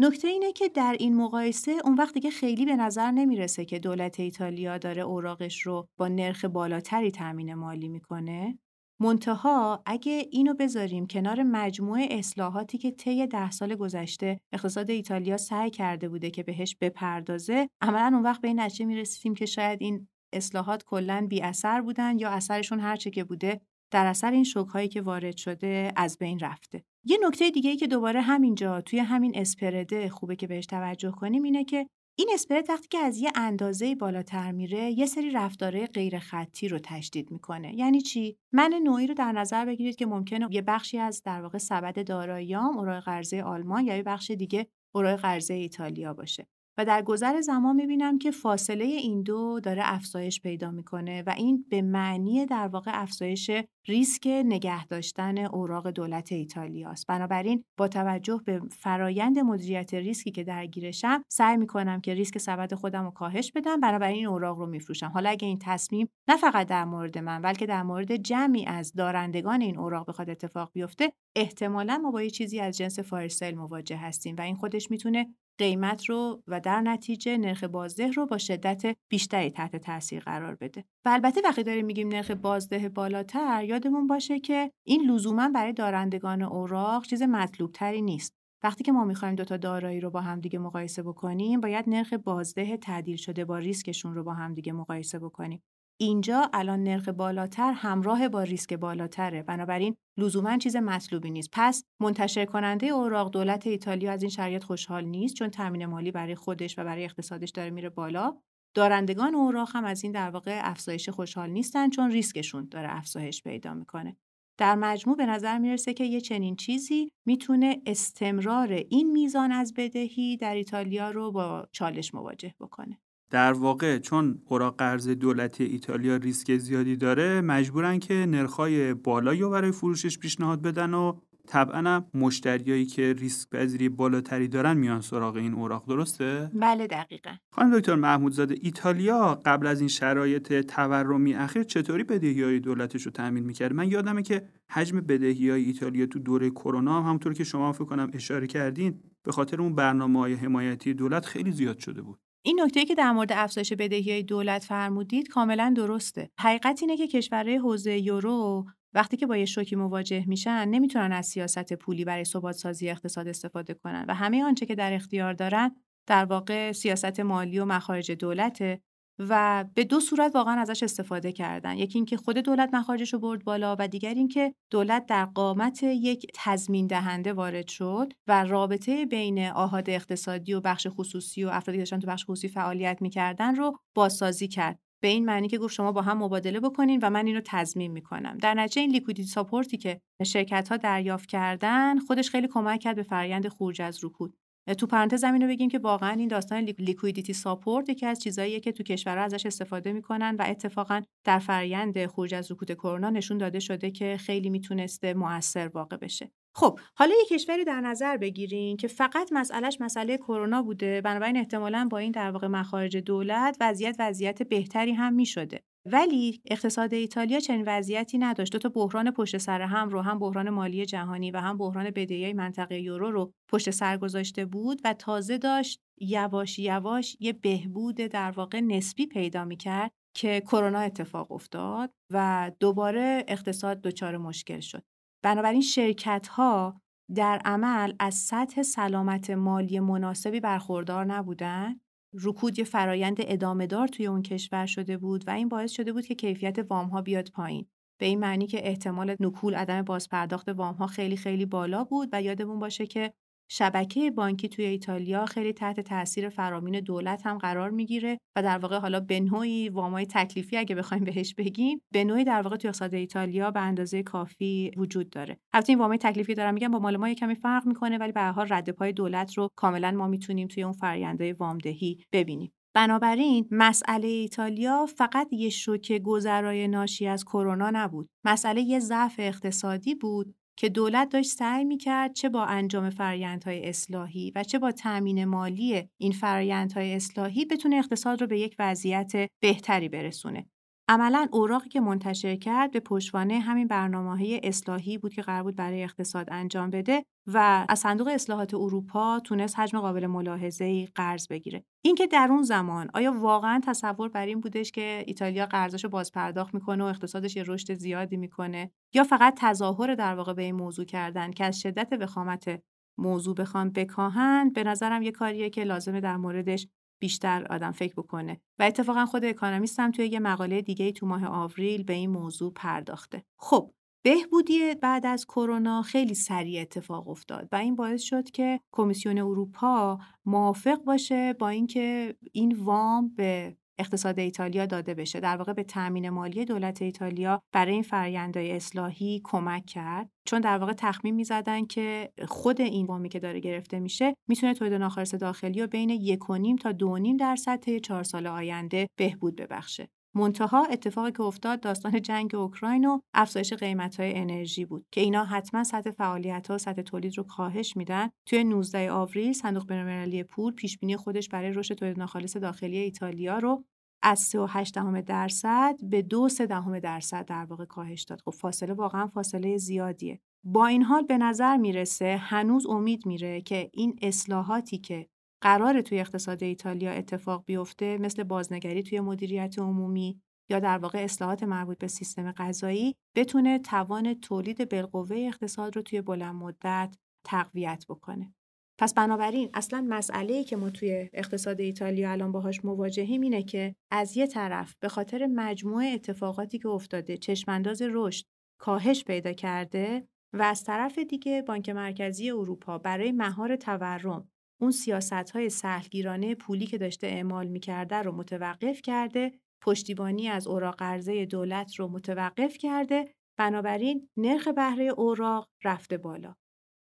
نکته 0.00 0.28
اینه 0.28 0.52
که 0.52 0.68
در 0.68 0.96
این 1.00 1.16
مقایسه 1.16 1.72
اون 1.84 1.94
وقت 1.94 2.14
دیگه 2.14 2.30
خیلی 2.30 2.64
به 2.64 2.76
نظر 2.76 3.10
نمی‌رسه 3.10 3.64
که 3.64 3.78
دولت 3.78 4.20
ایتالیا 4.20 4.78
داره 4.78 5.02
اوراقش 5.02 5.60
رو 5.60 5.88
با 5.98 6.08
نرخ 6.08 6.44
بالاتری 6.44 7.10
تامین 7.10 7.54
مالی 7.54 7.88
می‌کنه. 7.88 8.58
منتها 9.00 9.82
اگه 9.86 10.28
اینو 10.30 10.54
بذاریم 10.54 11.06
کنار 11.06 11.42
مجموعه 11.42 12.08
اصلاحاتی 12.10 12.78
که 12.78 12.90
طی 12.90 13.26
ده 13.26 13.50
سال 13.50 13.74
گذشته 13.74 14.40
اقتصاد 14.52 14.90
ایتالیا 14.90 15.36
سعی 15.36 15.70
کرده 15.70 16.08
بوده 16.08 16.30
که 16.30 16.42
بهش 16.42 16.76
بپردازه 16.80 17.68
عملا 17.80 18.16
اون 18.16 18.22
وقت 18.22 18.40
به 18.40 18.48
این 18.48 18.60
نتیجه 18.60 18.84
می‌رسیم 18.84 19.34
که 19.34 19.46
شاید 19.46 19.82
این 19.82 20.08
اصلاحات 20.32 20.84
کلا 20.84 21.26
بی 21.30 21.42
اثر 21.42 21.80
بودن 21.80 22.18
یا 22.18 22.30
اثرشون 22.30 22.80
هرچه 22.80 23.10
که 23.10 23.24
بوده 23.24 23.60
در 23.90 24.06
اثر 24.06 24.30
این 24.30 24.44
شوک 24.44 24.68
هایی 24.68 24.88
که 24.88 25.02
وارد 25.02 25.36
شده 25.36 25.92
از 25.96 26.18
بین 26.18 26.38
رفته. 26.38 26.84
یه 27.04 27.18
نکته 27.22 27.50
دیگه 27.50 27.70
ای 27.70 27.76
که 27.76 27.86
دوباره 27.86 28.20
همینجا 28.20 28.80
توی 28.80 28.98
همین 28.98 29.38
اسپرده 29.38 30.08
خوبه 30.08 30.36
که 30.36 30.46
بهش 30.46 30.66
توجه 30.66 31.10
کنیم 31.10 31.42
اینه 31.42 31.64
که 31.64 31.86
این 32.18 32.30
اسپرد 32.34 32.70
وقتی 32.70 32.88
که 32.88 32.98
از 32.98 33.18
یه 33.18 33.30
اندازه 33.34 33.94
بالاتر 33.94 34.52
میره 34.52 34.90
یه 34.90 35.06
سری 35.06 35.30
رفتاره 35.30 35.86
غیر 35.86 36.18
خطی 36.18 36.68
رو 36.68 36.78
تشدید 36.78 37.30
می‌کنه. 37.30 37.74
یعنی 37.74 38.00
چی؟ 38.00 38.36
من 38.52 38.80
نوعی 38.84 39.06
رو 39.06 39.14
در 39.14 39.32
نظر 39.32 39.64
بگیرید 39.64 39.96
که 39.96 40.06
ممکنه 40.06 40.48
یه 40.50 40.62
بخشی 40.62 40.98
از 40.98 41.22
در 41.22 41.42
واقع 41.42 41.58
سبد 41.58 42.06
داراییام 42.06 42.78
اوراق 42.78 43.04
قرضه 43.04 43.42
آلمان 43.42 43.84
یا 43.84 43.96
یه 43.96 44.02
بخش 44.02 44.30
دیگه 44.30 44.66
اوراق 44.94 45.20
قرضه 45.20 45.54
ایتالیا 45.54 46.14
باشه. 46.14 46.46
و 46.78 46.84
در 46.84 47.02
گذر 47.02 47.40
زمان 47.40 47.76
می‌بینم 47.76 48.18
که 48.18 48.30
فاصله 48.30 48.84
این 48.84 49.22
دو 49.22 49.60
داره 49.60 49.82
افزایش 49.84 50.40
پیدا 50.40 50.70
می‌کنه 50.70 51.22
و 51.26 51.34
این 51.36 51.64
به 51.70 51.82
معنی 51.82 52.46
در 52.46 52.68
واقع 52.68 52.90
افزایش 52.94 53.50
ریسک 53.86 54.26
نگه 54.26 54.86
داشتن 54.86 55.38
اوراق 55.38 55.90
دولت 55.90 56.32
ایتالیا 56.32 56.90
است 56.90 57.06
بنابراین 57.06 57.64
با 57.78 57.88
توجه 57.88 58.40
به 58.44 58.60
فرایند 58.70 59.38
مدیریت 59.38 59.94
ریسکی 59.94 60.30
که 60.30 60.44
درگیرشم 60.44 61.22
سعی 61.28 61.56
می‌کنم 61.56 62.00
که 62.00 62.14
ریسک 62.14 62.38
سبد 62.38 62.74
خودم 62.74 63.04
رو 63.04 63.10
کاهش 63.10 63.52
بدم 63.52 63.80
بنابراین 63.80 64.16
این 64.16 64.26
اوراق 64.26 64.58
رو 64.58 64.66
میفروشم. 64.66 65.10
حالا 65.14 65.30
اگه 65.30 65.48
این 65.48 65.58
تصمیم 65.62 66.08
نه 66.28 66.36
فقط 66.36 66.66
در 66.66 66.84
مورد 66.84 67.18
من 67.18 67.42
بلکه 67.42 67.66
در 67.66 67.82
مورد 67.82 68.16
جمعی 68.16 68.66
از 68.66 68.92
دارندگان 68.92 69.60
این 69.60 69.78
اوراق 69.78 70.08
بخواد 70.08 70.30
اتفاق 70.30 70.70
بیفته 70.72 71.12
احتمالا 71.36 71.98
ما 71.98 72.10
با 72.10 72.22
یه 72.22 72.30
چیزی 72.30 72.60
از 72.60 72.76
جنس 72.76 72.98
fire 72.98 73.26
sale 73.26 73.54
مواجه 73.54 73.96
هستیم 73.96 74.36
و 74.36 74.40
این 74.40 74.56
خودش 74.56 74.90
می‌تونه 74.90 75.26
قیمت 75.58 76.04
رو 76.04 76.42
و 76.46 76.60
در 76.60 76.80
نتیجه 76.80 77.36
نرخ 77.38 77.64
بازده 77.64 78.10
رو 78.10 78.26
با 78.26 78.38
شدت 78.38 78.96
بیشتری 79.08 79.50
تحت 79.50 79.76
تاثیر 79.76 80.20
قرار 80.20 80.54
بده. 80.54 80.84
و 81.04 81.08
البته 81.08 81.40
وقتی 81.44 81.62
داریم 81.62 81.86
میگیم 81.86 82.08
نرخ 82.08 82.30
بازده 82.30 82.88
بالاتر 82.88 83.64
یادمون 83.64 84.06
باشه 84.06 84.40
که 84.40 84.70
این 84.86 85.10
لزوما 85.10 85.48
برای 85.48 85.72
دارندگان 85.72 86.42
اوراق 86.42 87.06
چیز 87.06 87.22
مطلوب 87.22 87.72
تری 87.72 88.02
نیست. 88.02 88.34
وقتی 88.62 88.84
که 88.84 88.92
ما 88.92 89.04
می‌خوایم 89.04 89.34
دوتا 89.34 89.56
دارایی 89.56 90.00
رو 90.00 90.10
با 90.10 90.20
همدیگه 90.20 90.58
مقایسه 90.58 91.02
بکنیم 91.02 91.60
باید 91.60 91.84
نرخ 91.88 92.12
بازده 92.12 92.76
تعدیل 92.76 93.16
شده 93.16 93.44
با 93.44 93.58
ریسکشون 93.58 94.14
رو 94.14 94.24
با 94.24 94.34
همدیگه 94.34 94.72
مقایسه 94.72 95.18
بکنیم 95.18 95.62
اینجا 96.00 96.50
الان 96.52 96.82
نرخ 96.82 97.08
بالاتر 97.08 97.72
همراه 97.72 98.28
با 98.28 98.42
ریسک 98.42 98.72
بالاتره. 98.72 99.42
بنابراین 99.42 99.94
لزوما 100.18 100.58
چیز 100.58 100.76
مطلوبی 100.76 101.30
نیست. 101.30 101.48
پس 101.52 101.84
منتشر 102.00 102.44
کننده 102.44 102.86
اوراق 102.86 103.30
دولت 103.30 103.66
ایتالیا 103.66 104.12
از 104.12 104.22
این 104.22 104.30
شرایط 104.30 104.64
خوشحال 104.64 105.04
نیست 105.04 105.34
چون 105.34 105.48
تامین 105.48 105.86
مالی 105.86 106.10
برای 106.10 106.34
خودش 106.34 106.78
و 106.78 106.84
برای 106.84 107.04
اقتصادش 107.04 107.50
داره 107.50 107.70
میره 107.70 107.88
بالا. 107.88 108.36
دارندگان 108.74 109.34
اوراق 109.34 109.70
هم 109.72 109.84
از 109.84 110.02
این 110.02 110.12
در 110.12 110.30
واقع 110.30 110.60
افزایش 110.62 111.08
خوشحال 111.08 111.50
نیستن 111.50 111.90
چون 111.90 112.10
ریسکشون 112.10 112.68
داره 112.70 112.96
افزایش 112.96 113.42
پیدا 113.42 113.74
می‌کنه. 113.74 114.16
در 114.58 114.74
مجموع 114.74 115.16
به 115.16 115.26
نظر 115.26 115.58
می‌رسه 115.58 115.94
که 115.94 116.04
یه 116.04 116.20
چنین 116.20 116.56
چیزی 116.56 117.10
می‌تونه 117.26 117.82
استمرار 117.86 118.72
این 118.72 119.12
میزان 119.12 119.52
از 119.52 119.74
بدهی 119.76 120.36
در 120.36 120.54
ایتالیا 120.54 121.10
رو 121.10 121.32
با 121.32 121.68
چالش 121.72 122.14
مواجه 122.14 122.54
بکنه. 122.60 122.98
در 123.30 123.52
واقع 123.52 123.98
چون 123.98 124.38
اوراق 124.46 124.76
قرض 124.76 125.08
دولتی 125.08 125.64
ایتالیا 125.64 126.16
ریسک 126.16 126.56
زیادی 126.56 126.96
داره 126.96 127.40
مجبورن 127.40 127.98
که 127.98 128.14
نرخ‌های 128.14 128.94
بالایی 128.94 129.40
رو 129.40 129.50
برای 129.50 129.72
فروشش 129.72 130.18
پیشنهاد 130.18 130.62
بدن 130.62 130.94
و 130.94 131.12
طبعا 131.46 132.04
مشتریایی 132.14 132.86
که 132.86 133.12
ریسک 133.12 133.50
پذیری 133.50 133.88
بالاتری 133.88 134.48
دارن 134.48 134.76
میان 134.76 135.00
سراغ 135.00 135.36
این 135.36 135.54
اوراق. 135.54 135.86
درسته؟ 135.88 136.50
بله 136.54 136.86
دقیقا. 136.86 137.30
خانم 137.50 137.78
دکتر 137.78 137.94
محمودزاده 137.94 138.54
ایتالیا 138.62 139.40
قبل 139.44 139.66
از 139.66 139.80
این 139.80 139.88
شرایط 139.88 140.52
تورمی 140.52 141.34
اخیر 141.34 141.62
چطوری 141.62 142.04
بدهی 142.04 142.42
های 142.42 142.60
دولتش 142.60 143.02
رو 143.02 143.12
تامین 143.12 143.44
می‌کرد؟ 143.44 143.72
من 143.72 143.90
یادمه 143.90 144.22
که 144.22 144.48
حجم 144.70 145.00
بدهی 145.00 145.50
های 145.50 145.64
ایتالیا 145.64 146.06
تو 146.06 146.18
دوره 146.18 146.50
کرونا 146.50 146.96
هم 147.00 147.06
همونطور 147.06 147.34
که 147.34 147.44
شما 147.44 147.72
فکر 147.72 147.84
کنم 147.84 148.10
اشاره 148.14 148.46
کردین 148.46 149.00
به 149.22 149.32
خاطر 149.32 149.62
اون 149.62 149.74
برنامه 149.74 150.18
های 150.18 150.34
حمایتی 150.34 150.94
دولت 150.94 151.26
خیلی 151.26 151.52
زیاد 151.52 151.78
شده 151.78 152.02
بود. 152.02 152.18
این 152.46 152.60
نکته 152.60 152.84
که 152.84 152.94
در 152.94 153.12
مورد 153.12 153.32
افزایش 153.32 153.72
بدهی 153.72 154.10
های 154.12 154.22
دولت 154.22 154.64
فرمودید 154.64 155.28
کاملا 155.28 155.74
درسته. 155.76 156.30
حقیقت 156.38 156.78
اینه 156.82 156.96
که 156.96 157.06
کشورهای 157.06 157.56
حوزه 157.56 157.98
یورو 157.98 158.66
وقتی 158.94 159.16
که 159.16 159.26
با 159.26 159.36
یه 159.36 159.44
شوکی 159.44 159.76
مواجه 159.76 160.24
میشن 160.26 160.68
نمی‌تونن 160.68 161.12
از 161.12 161.26
سیاست 161.26 161.72
پولی 161.72 162.04
برای 162.04 162.24
ثبات 162.24 162.54
سازی 162.54 162.90
اقتصاد 162.90 163.28
استفاده 163.28 163.74
کنن 163.74 164.04
و 164.08 164.14
همه 164.14 164.44
آنچه 164.44 164.66
که 164.66 164.74
در 164.74 164.92
اختیار 164.92 165.32
دارن 165.32 165.76
در 166.06 166.24
واقع 166.24 166.72
سیاست 166.72 167.20
مالی 167.20 167.58
و 167.58 167.64
مخارج 167.64 168.12
دولته 168.12 168.80
و 169.18 169.64
به 169.74 169.84
دو 169.84 170.00
صورت 170.00 170.34
واقعا 170.34 170.60
ازش 170.60 170.82
استفاده 170.82 171.32
کردن. 171.32 171.78
یکی 171.78 171.98
اینکه 171.98 172.16
خود 172.16 172.38
دولت 172.38 172.74
مخارجش 172.74 173.12
رو 173.12 173.18
برد 173.18 173.44
بالا 173.44 173.76
و 173.78 173.88
دیگر 173.88 174.14
اینکه 174.14 174.54
دولت 174.70 175.06
در 175.06 175.24
قامت 175.24 175.82
یک 175.82 176.26
تضمین 176.34 176.86
دهنده 176.86 177.32
وارد 177.32 177.68
شد 177.68 178.12
و 178.28 178.44
رابطه 178.44 179.06
بین 179.06 179.46
آحاد 179.48 179.90
اقتصادی 179.90 180.54
و 180.54 180.60
بخش 180.60 180.86
خصوصی 180.90 181.44
و 181.44 181.48
افرادی 181.48 181.78
که 181.78 181.80
داشتن 181.80 181.98
تو 181.98 182.06
بخش 182.06 182.24
خصوصی 182.24 182.48
فعالیت 182.48 183.02
می‌کردن 183.02 183.54
رو 183.54 183.78
بازسازی 183.94 184.48
کرد. 184.48 184.78
به 185.02 185.08
این 185.08 185.24
معنی 185.24 185.48
که 185.48 185.58
گفت 185.58 185.74
شما 185.74 185.92
با 185.92 186.02
هم 186.02 186.22
مبادله 186.22 186.60
بکنین 186.60 187.00
و 187.02 187.10
من 187.10 187.26
اینو 187.26 187.40
تضمین 187.44 187.92
می‌کنم. 187.92 188.38
در 188.38 188.54
نتیجه 188.54 188.80
این 188.80 188.90
liquidity 188.90 189.28
support 189.28 189.70
ی 189.70 189.76
که 189.76 190.00
شرکت 190.26 190.68
ها 190.68 190.76
دریافت 190.76 191.28
کردن 191.28 191.98
خودش 191.98 192.30
خیلی 192.30 192.48
کمک 192.48 192.80
کرد 192.80 192.96
به 192.96 193.02
فرآیند 193.02 193.48
خروج 193.48 193.82
از 193.82 194.04
رکود. 194.04 194.36
تو 194.74 194.86
پرانتز 194.86 195.20
همین 195.20 195.42
رو 195.42 195.48
بگیم 195.48 195.68
که 195.68 195.78
واقعا 195.78 196.10
این 196.10 196.28
داستان 196.28 196.58
liquidity 196.58 197.32
support 197.32 197.88
یکی 197.88 198.06
از 198.06 198.22
چیزاییه 198.22 198.60
که 198.60 198.72
تو 198.72 198.82
کشورها 198.82 199.24
ازش 199.24 199.46
استفاده 199.46 199.92
می‌کنن 199.92 200.36
و 200.38 200.44
اتفاقا 200.48 201.02
در 201.24 201.38
فرآیند 201.38 202.06
خروج 202.06 202.34
از 202.34 202.50
رکود 202.52 202.72
کرونا 202.72 203.10
نشون 203.10 203.38
داده 203.38 203.60
شده 203.60 203.90
که 203.90 204.16
خیلی 204.20 204.50
می‌تونسته 204.50 205.14
موثر 205.14 205.70
واقع 205.74 205.96
بشه. 205.96 206.30
خب 206.54 206.78
حالا 206.94 207.14
یه 207.14 207.38
کشوری 207.38 207.64
در 207.64 207.80
نظر 207.80 208.16
بگیرین 208.16 208.76
که 208.76 208.88
فقط 208.88 209.32
مسئلهش 209.32 209.76
مسئله 209.80 210.16
کرونا 210.16 210.62
بوده 210.62 211.00
بنابراین 211.00 211.36
احتمالا 211.36 211.88
با 211.90 211.98
این 211.98 212.12
در 212.12 212.30
واقع 212.30 212.46
مخارج 212.46 212.96
دولت 212.96 213.56
وضعیت 213.60 213.96
وضعیت 213.98 214.42
بهتری 214.42 214.92
هم 214.92 215.14
می‌شده. 215.14 215.60
ولی 215.92 216.40
اقتصاد 216.50 216.94
ایتالیا 216.94 217.40
چنین 217.40 217.64
وضعیتی 217.66 218.18
نداشت. 218.18 218.52
دو 218.52 218.58
تا 218.58 218.68
بحران 218.68 219.10
پشت 219.10 219.38
سر 219.38 219.60
هم 219.62 219.88
رو 219.88 220.02
هم 220.02 220.18
بحران 220.18 220.50
مالی 220.50 220.86
جهانی 220.86 221.30
و 221.30 221.36
هم 221.36 221.58
بحران 221.58 221.90
بدهی 221.90 222.32
منطقه 222.32 222.80
یورو 222.80 223.10
رو 223.10 223.32
پشت 223.50 223.70
سر 223.70 223.96
گذاشته 223.96 224.44
بود 224.44 224.80
و 224.84 224.92
تازه 224.92 225.38
داشت 225.38 225.80
یواش 226.00 226.58
یواش 226.58 227.16
یه 227.20 227.32
بهبود 227.32 227.96
در 227.96 228.30
واقع 228.30 228.60
نسبی 228.60 229.06
پیدا 229.06 229.44
می‌کرد 229.44 229.90
که 230.16 230.40
کرونا 230.40 230.78
اتفاق 230.78 231.32
افتاد 231.32 231.90
و 232.12 232.50
دوباره 232.60 233.24
اقتصاد 233.28 233.80
دچار 233.80 234.16
مشکل 234.16 234.60
شد. 234.60 234.82
بنابراین 235.24 235.60
شرکت 235.60 236.28
ها 236.28 236.80
در 237.14 237.40
عمل 237.44 237.92
از 238.00 238.14
سطح 238.14 238.62
سلامت 238.62 239.30
مالی 239.30 239.80
مناسبی 239.80 240.40
برخوردار 240.40 241.04
نبودن. 241.04 241.80
رکود 242.22 242.58
یه 242.58 242.64
فرایند 242.64 243.16
ادامه 243.20 243.66
دار 243.66 243.88
توی 243.88 244.06
اون 244.06 244.22
کشور 244.22 244.66
شده 244.66 244.96
بود 244.96 245.28
و 245.28 245.30
این 245.30 245.48
باعث 245.48 245.70
شده 245.70 245.92
بود 245.92 246.06
که 246.06 246.14
کیفیت 246.14 246.58
وام 246.70 246.88
ها 246.88 247.02
بیاد 247.02 247.30
پایین. 247.30 247.66
به 247.98 248.06
این 248.06 248.20
معنی 248.20 248.46
که 248.46 248.68
احتمال 248.68 249.16
نکول 249.20 249.54
عدم 249.54 249.82
بازپرداخت 249.82 250.48
وام 250.48 250.74
ها 250.74 250.86
خیلی 250.86 251.16
خیلی 251.16 251.46
بالا 251.46 251.84
بود 251.84 252.08
و 252.12 252.22
یادمون 252.22 252.58
باشه 252.58 252.86
که 252.86 253.12
شبکه 253.48 254.10
بانکی 254.10 254.48
توی 254.48 254.64
ایتالیا 254.64 255.26
خیلی 255.26 255.52
تحت 255.52 255.80
تاثیر 255.80 256.28
فرامین 256.28 256.80
دولت 256.80 257.26
هم 257.26 257.38
قرار 257.38 257.70
می‌گیره 257.70 258.18
و 258.36 258.42
در 258.42 258.58
واقع 258.58 258.78
حالا 258.78 259.00
به 259.00 259.20
نوعی 259.20 259.68
وامای 259.68 260.06
تکلیفی 260.06 260.56
اگه 260.56 260.74
بخوایم 260.74 261.04
بهش 261.04 261.34
بگیم 261.34 261.80
به 261.92 262.04
نوعی 262.04 262.24
در 262.24 262.42
واقع 262.42 262.56
توی 262.56 262.68
اقتصاد 262.68 262.94
ایتالیا 262.94 263.50
به 263.50 263.60
اندازه 263.60 264.02
کافی 264.02 264.70
وجود 264.76 265.10
داره. 265.10 265.36
البته 265.52 265.70
این 265.70 265.78
وامای 265.78 265.98
تکلیفی 265.98 266.34
دارم 266.34 266.54
میگم 266.54 266.70
با 266.70 266.78
مال 266.78 266.96
ما 266.96 267.14
کمی 267.14 267.34
فرق 267.34 267.66
می‌کنه 267.66 267.98
ولی 267.98 268.12
به 268.12 268.20
هر 268.20 268.32
حال 268.32 268.46
رد 268.50 268.70
پای 268.70 268.92
دولت 268.92 269.34
رو 269.34 269.48
کاملا 269.56 269.90
ما 269.90 270.06
می‌تونیم 270.08 270.48
توی 270.48 270.62
اون 270.62 270.72
فرآیندهای 270.72 271.32
وامدهی 271.32 272.04
ببینیم. 272.12 272.52
بنابراین 272.74 273.48
مسئله 273.50 274.06
ایتالیا 274.06 274.86
فقط 274.86 275.28
یه 275.32 275.48
شوک 275.48 275.92
گذرای 275.92 276.68
ناشی 276.68 277.06
از 277.06 277.24
کرونا 277.24 277.70
نبود. 277.70 278.08
مسئله 278.24 278.60
یه 278.60 278.80
ضعف 278.80 279.14
اقتصادی 279.18 279.94
بود 279.94 280.34
که 280.56 280.68
دولت 280.68 281.08
داشت 281.08 281.30
سعی 281.30 281.64
می‌کرد 281.64 282.12
چه 282.12 282.28
با 282.28 282.44
انجام 282.44 282.90
فرایندهای 282.90 283.68
اصلاحی 283.68 284.32
و 284.34 284.44
چه 284.44 284.58
با 284.58 284.72
تأمین 284.72 285.24
مالی 285.24 285.88
این 285.98 286.12
فرایندهای 286.12 286.94
اصلاحی 286.94 287.44
بتونه 287.44 287.76
اقتصاد 287.76 288.20
رو 288.20 288.26
به 288.26 288.38
یک 288.38 288.56
وضعیت 288.58 289.12
بهتری 289.40 289.88
برسونه. 289.88 290.46
عملا 290.88 291.28
اوراقی 291.32 291.68
که 291.68 291.80
منتشر 291.80 292.36
کرد 292.36 292.70
به 292.70 292.80
پشتوانه 292.80 293.38
همین 293.38 293.66
برنامه 293.66 294.10
های 294.10 294.40
اصلاحی 294.44 294.98
بود 294.98 295.14
که 295.14 295.22
قرار 295.22 295.42
بود 295.42 295.56
برای 295.56 295.82
اقتصاد 295.82 296.28
انجام 296.30 296.70
بده 296.70 297.04
و 297.26 297.66
از 297.68 297.78
صندوق 297.78 298.08
اصلاحات 298.08 298.54
اروپا 298.54 299.20
تونست 299.20 299.58
حجم 299.58 299.80
قابل 299.80 300.06
ملاحظه 300.06 300.86
قرض 300.86 301.28
بگیره. 301.28 301.64
اینکه 301.84 302.06
در 302.06 302.28
اون 302.30 302.42
زمان 302.42 302.88
آیا 302.94 303.12
واقعا 303.12 303.60
تصور 303.64 304.08
بر 304.08 304.26
این 304.26 304.40
بودش 304.40 304.70
که 304.70 305.04
ایتالیا 305.06 305.46
قرضاشو 305.46 305.88
باز 305.88 306.12
پرداخت 306.12 306.54
می‌کنه 306.54 306.84
و 306.84 306.86
اقتصادش 306.86 307.36
یه 307.36 307.44
رشد 307.46 307.74
زیادی 307.74 308.16
می‌کنه 308.16 308.70
یا 308.94 309.04
فقط 309.04 309.34
تظاهر 309.38 309.94
در 309.94 310.14
واقع 310.14 310.32
به 310.32 310.42
این 310.42 310.54
موضوع 310.54 310.84
کردن 310.84 311.30
که 311.30 311.44
از 311.44 311.60
شدت 311.60 311.92
وخامت 312.00 312.62
موضوع 312.98 313.34
بخوان 313.34 313.70
بکاهن 313.70 314.50
به 314.50 314.64
نظرم 314.64 315.02
یه 315.02 315.12
کاریه 315.12 315.50
که 315.50 315.64
لازمه 315.64 316.00
در 316.00 316.16
موردش 316.16 316.66
بیشتر 316.98 317.46
آدم 317.50 317.72
فکر 317.72 317.94
بکنه. 317.94 318.40
و 318.58 318.62
اتفاقا 318.62 319.06
خود 319.06 319.24
اکانومیست 319.24 319.80
هم 319.80 319.90
توی 319.90 320.06
یه 320.06 320.20
مقاله 320.20 320.62
دیگه 320.62 320.92
تو 320.92 321.06
ماه 321.06 321.26
آوریل 321.26 321.82
به 321.82 321.92
این 321.92 322.10
موضوع 322.10 322.52
پرداخته. 322.52 323.24
خب 323.36 323.72
بهبودی 324.06 324.74
بعد 324.74 325.06
از 325.06 325.26
کرونا 325.26 325.82
خیلی 325.82 326.14
سریع 326.14 326.60
اتفاق 326.60 327.08
افتاد 327.08 327.48
و 327.52 327.56
این 327.56 327.76
باعث 327.76 328.02
شد 328.02 328.30
که 328.30 328.60
کمیسیون 328.72 329.18
اروپا 329.18 329.98
موافق 330.24 330.84
باشه 330.84 331.32
با 331.32 331.48
اینکه 331.48 332.16
این 332.32 332.56
وام 332.56 333.08
به 333.16 333.56
اقتصاد 333.78 334.18
ایتالیا 334.18 334.66
داده 334.66 334.94
بشه. 334.94 335.20
در 335.20 335.36
واقع 335.36 335.52
به 335.52 335.62
تامین 335.62 336.10
مالی 336.10 336.44
دولت 336.44 336.82
ایتالیا 336.82 337.42
برای 337.52 337.72
این 337.72 337.82
فرآیندهای 337.82 338.52
اصلاحی 338.52 339.20
کمک 339.24 339.66
کرد. 339.66 340.10
چون 340.24 340.40
در 340.40 340.58
واقع 340.58 340.72
تخمین 340.72 341.14
می‌زدن 341.14 341.66
که 341.66 342.12
خود 342.28 342.60
این 342.60 342.86
وامی 342.86 343.08
که 343.08 343.18
داره 343.18 343.40
گرفته 343.40 343.80
میشه 343.80 344.14
می‌تونه 344.28 344.54
تولید 344.54 344.74
ناخالص 344.74 345.14
داخلی 345.14 345.62
و 345.62 345.66
بین 345.66 345.90
یک 345.90 346.20
تا 346.62 346.72
دو 346.72 347.16
در 347.16 347.36
طی 347.36 347.80
چهار 347.80 348.02
سال 348.02 348.26
آینده 348.26 348.86
بهبود 348.98 349.36
ببخشه. 349.36 349.88
منتها 350.16 350.64
اتفاقی 350.64 351.12
که 351.12 351.22
افتاد 351.22 351.60
داستان 351.60 352.02
جنگ 352.02 352.34
اوکراین 352.34 352.84
و 352.84 353.00
افزایش 353.14 353.52
قیمت 353.52 354.00
های 354.00 354.18
انرژی 354.18 354.64
بود 354.64 354.86
که 354.92 355.00
اینا 355.00 355.24
حتما 355.24 355.64
سطح 355.64 355.90
فعالیت 355.90 356.50
ها 356.50 356.58
سطح 356.58 356.82
تولید 356.82 357.18
رو 357.18 357.24
کاهش 357.24 357.76
میدن 357.76 358.10
توی 358.26 358.44
19 358.44 358.90
آوریل 358.90 359.32
صندوق 359.32 359.66
بین‌المللی 359.66 360.22
پول 360.22 360.52
پیش 360.52 360.78
بینی 360.78 360.96
خودش 360.96 361.28
برای 361.28 361.52
رشد 361.52 361.74
تولید 361.74 361.98
ناخالص 361.98 362.36
داخلی 362.36 362.78
ایتالیا 362.78 363.38
رو 363.38 363.64
از 364.02 364.36
3.8 364.36 365.04
درصد 365.06 365.74
به 365.82 366.02
2.3 366.02 366.80
درصد 366.80 367.24
در 367.24 367.44
واقع 367.44 367.64
کاهش 367.64 368.02
داد. 368.02 368.20
خب 368.24 368.30
فاصله 368.30 368.72
واقعا 368.72 369.06
فاصله 369.06 369.56
زیادیه. 369.56 370.20
با 370.44 370.66
این 370.66 370.82
حال 370.82 371.02
به 371.02 371.18
نظر 371.18 371.56
می‌رسه 371.56 372.16
هنوز 372.16 372.66
امید 372.66 373.06
میره 373.06 373.40
که 373.40 373.70
این 373.72 373.98
اصلاحاتی 374.02 374.78
که 374.78 375.06
قرار 375.40 375.80
توی 375.80 376.00
اقتصاد 376.00 376.42
ایتالیا 376.42 376.92
اتفاق 376.92 377.44
بیفته 377.46 377.98
مثل 377.98 378.22
بازنگری 378.22 378.82
توی 378.82 379.00
مدیریت 379.00 379.58
عمومی 379.58 380.20
یا 380.50 380.60
در 380.60 380.78
واقع 380.78 380.98
اصلاحات 380.98 381.42
مربوط 381.42 381.78
به 381.78 381.88
سیستم 381.88 382.32
غذایی 382.32 382.94
بتونه 383.16 383.58
توان 383.58 384.14
تولید 384.14 384.68
بالقوه 384.68 385.16
اقتصاد 385.16 385.76
رو 385.76 385.82
توی 385.82 386.00
بلند 386.00 386.34
مدت 386.34 386.96
تقویت 387.24 387.84
بکنه. 387.88 388.34
پس 388.78 388.94
بنابراین 388.94 389.50
اصلا 389.54 389.86
مسئله 389.88 390.44
که 390.44 390.56
ما 390.56 390.70
توی 390.70 391.10
اقتصاد 391.12 391.60
ایتالیا 391.60 392.12
الان 392.12 392.32
باهاش 392.32 392.64
مواجهیم 392.64 393.20
اینه 393.20 393.42
که 393.42 393.74
از 393.90 394.16
یه 394.16 394.26
طرف 394.26 394.74
به 394.80 394.88
خاطر 394.88 395.26
مجموعه 395.26 395.86
اتفاقاتی 395.86 396.58
که 396.58 396.68
افتاده 396.68 397.16
چشمانداز 397.16 397.82
رشد 397.82 398.24
کاهش 398.60 399.04
پیدا 399.04 399.32
کرده 399.32 400.08
و 400.32 400.42
از 400.42 400.64
طرف 400.64 400.98
دیگه 400.98 401.42
بانک 401.42 401.68
مرکزی 401.68 402.30
اروپا 402.30 402.78
برای 402.78 403.12
مهار 403.12 403.56
تورم 403.56 404.28
اون 404.60 404.70
سیاست 404.70 405.30
های 405.30 405.50
سهلگیرانه 405.50 406.34
پولی 406.34 406.66
که 406.66 406.78
داشته 406.78 407.06
اعمال 407.06 407.46
می‌کرده 407.46 407.96
رو 407.96 408.12
متوقف 408.12 408.82
کرده 408.82 409.32
پشتیبانی 409.62 410.28
از 410.28 410.46
اوراق 410.46 410.76
قرضه 410.76 411.26
دولت 411.26 411.74
رو 411.74 411.88
متوقف 411.88 412.58
کرده 412.58 413.14
بنابراین 413.38 414.08
نرخ 414.16 414.48
بهره 414.48 414.84
اوراق 414.84 415.50
رفته 415.64 415.98
بالا. 415.98 416.34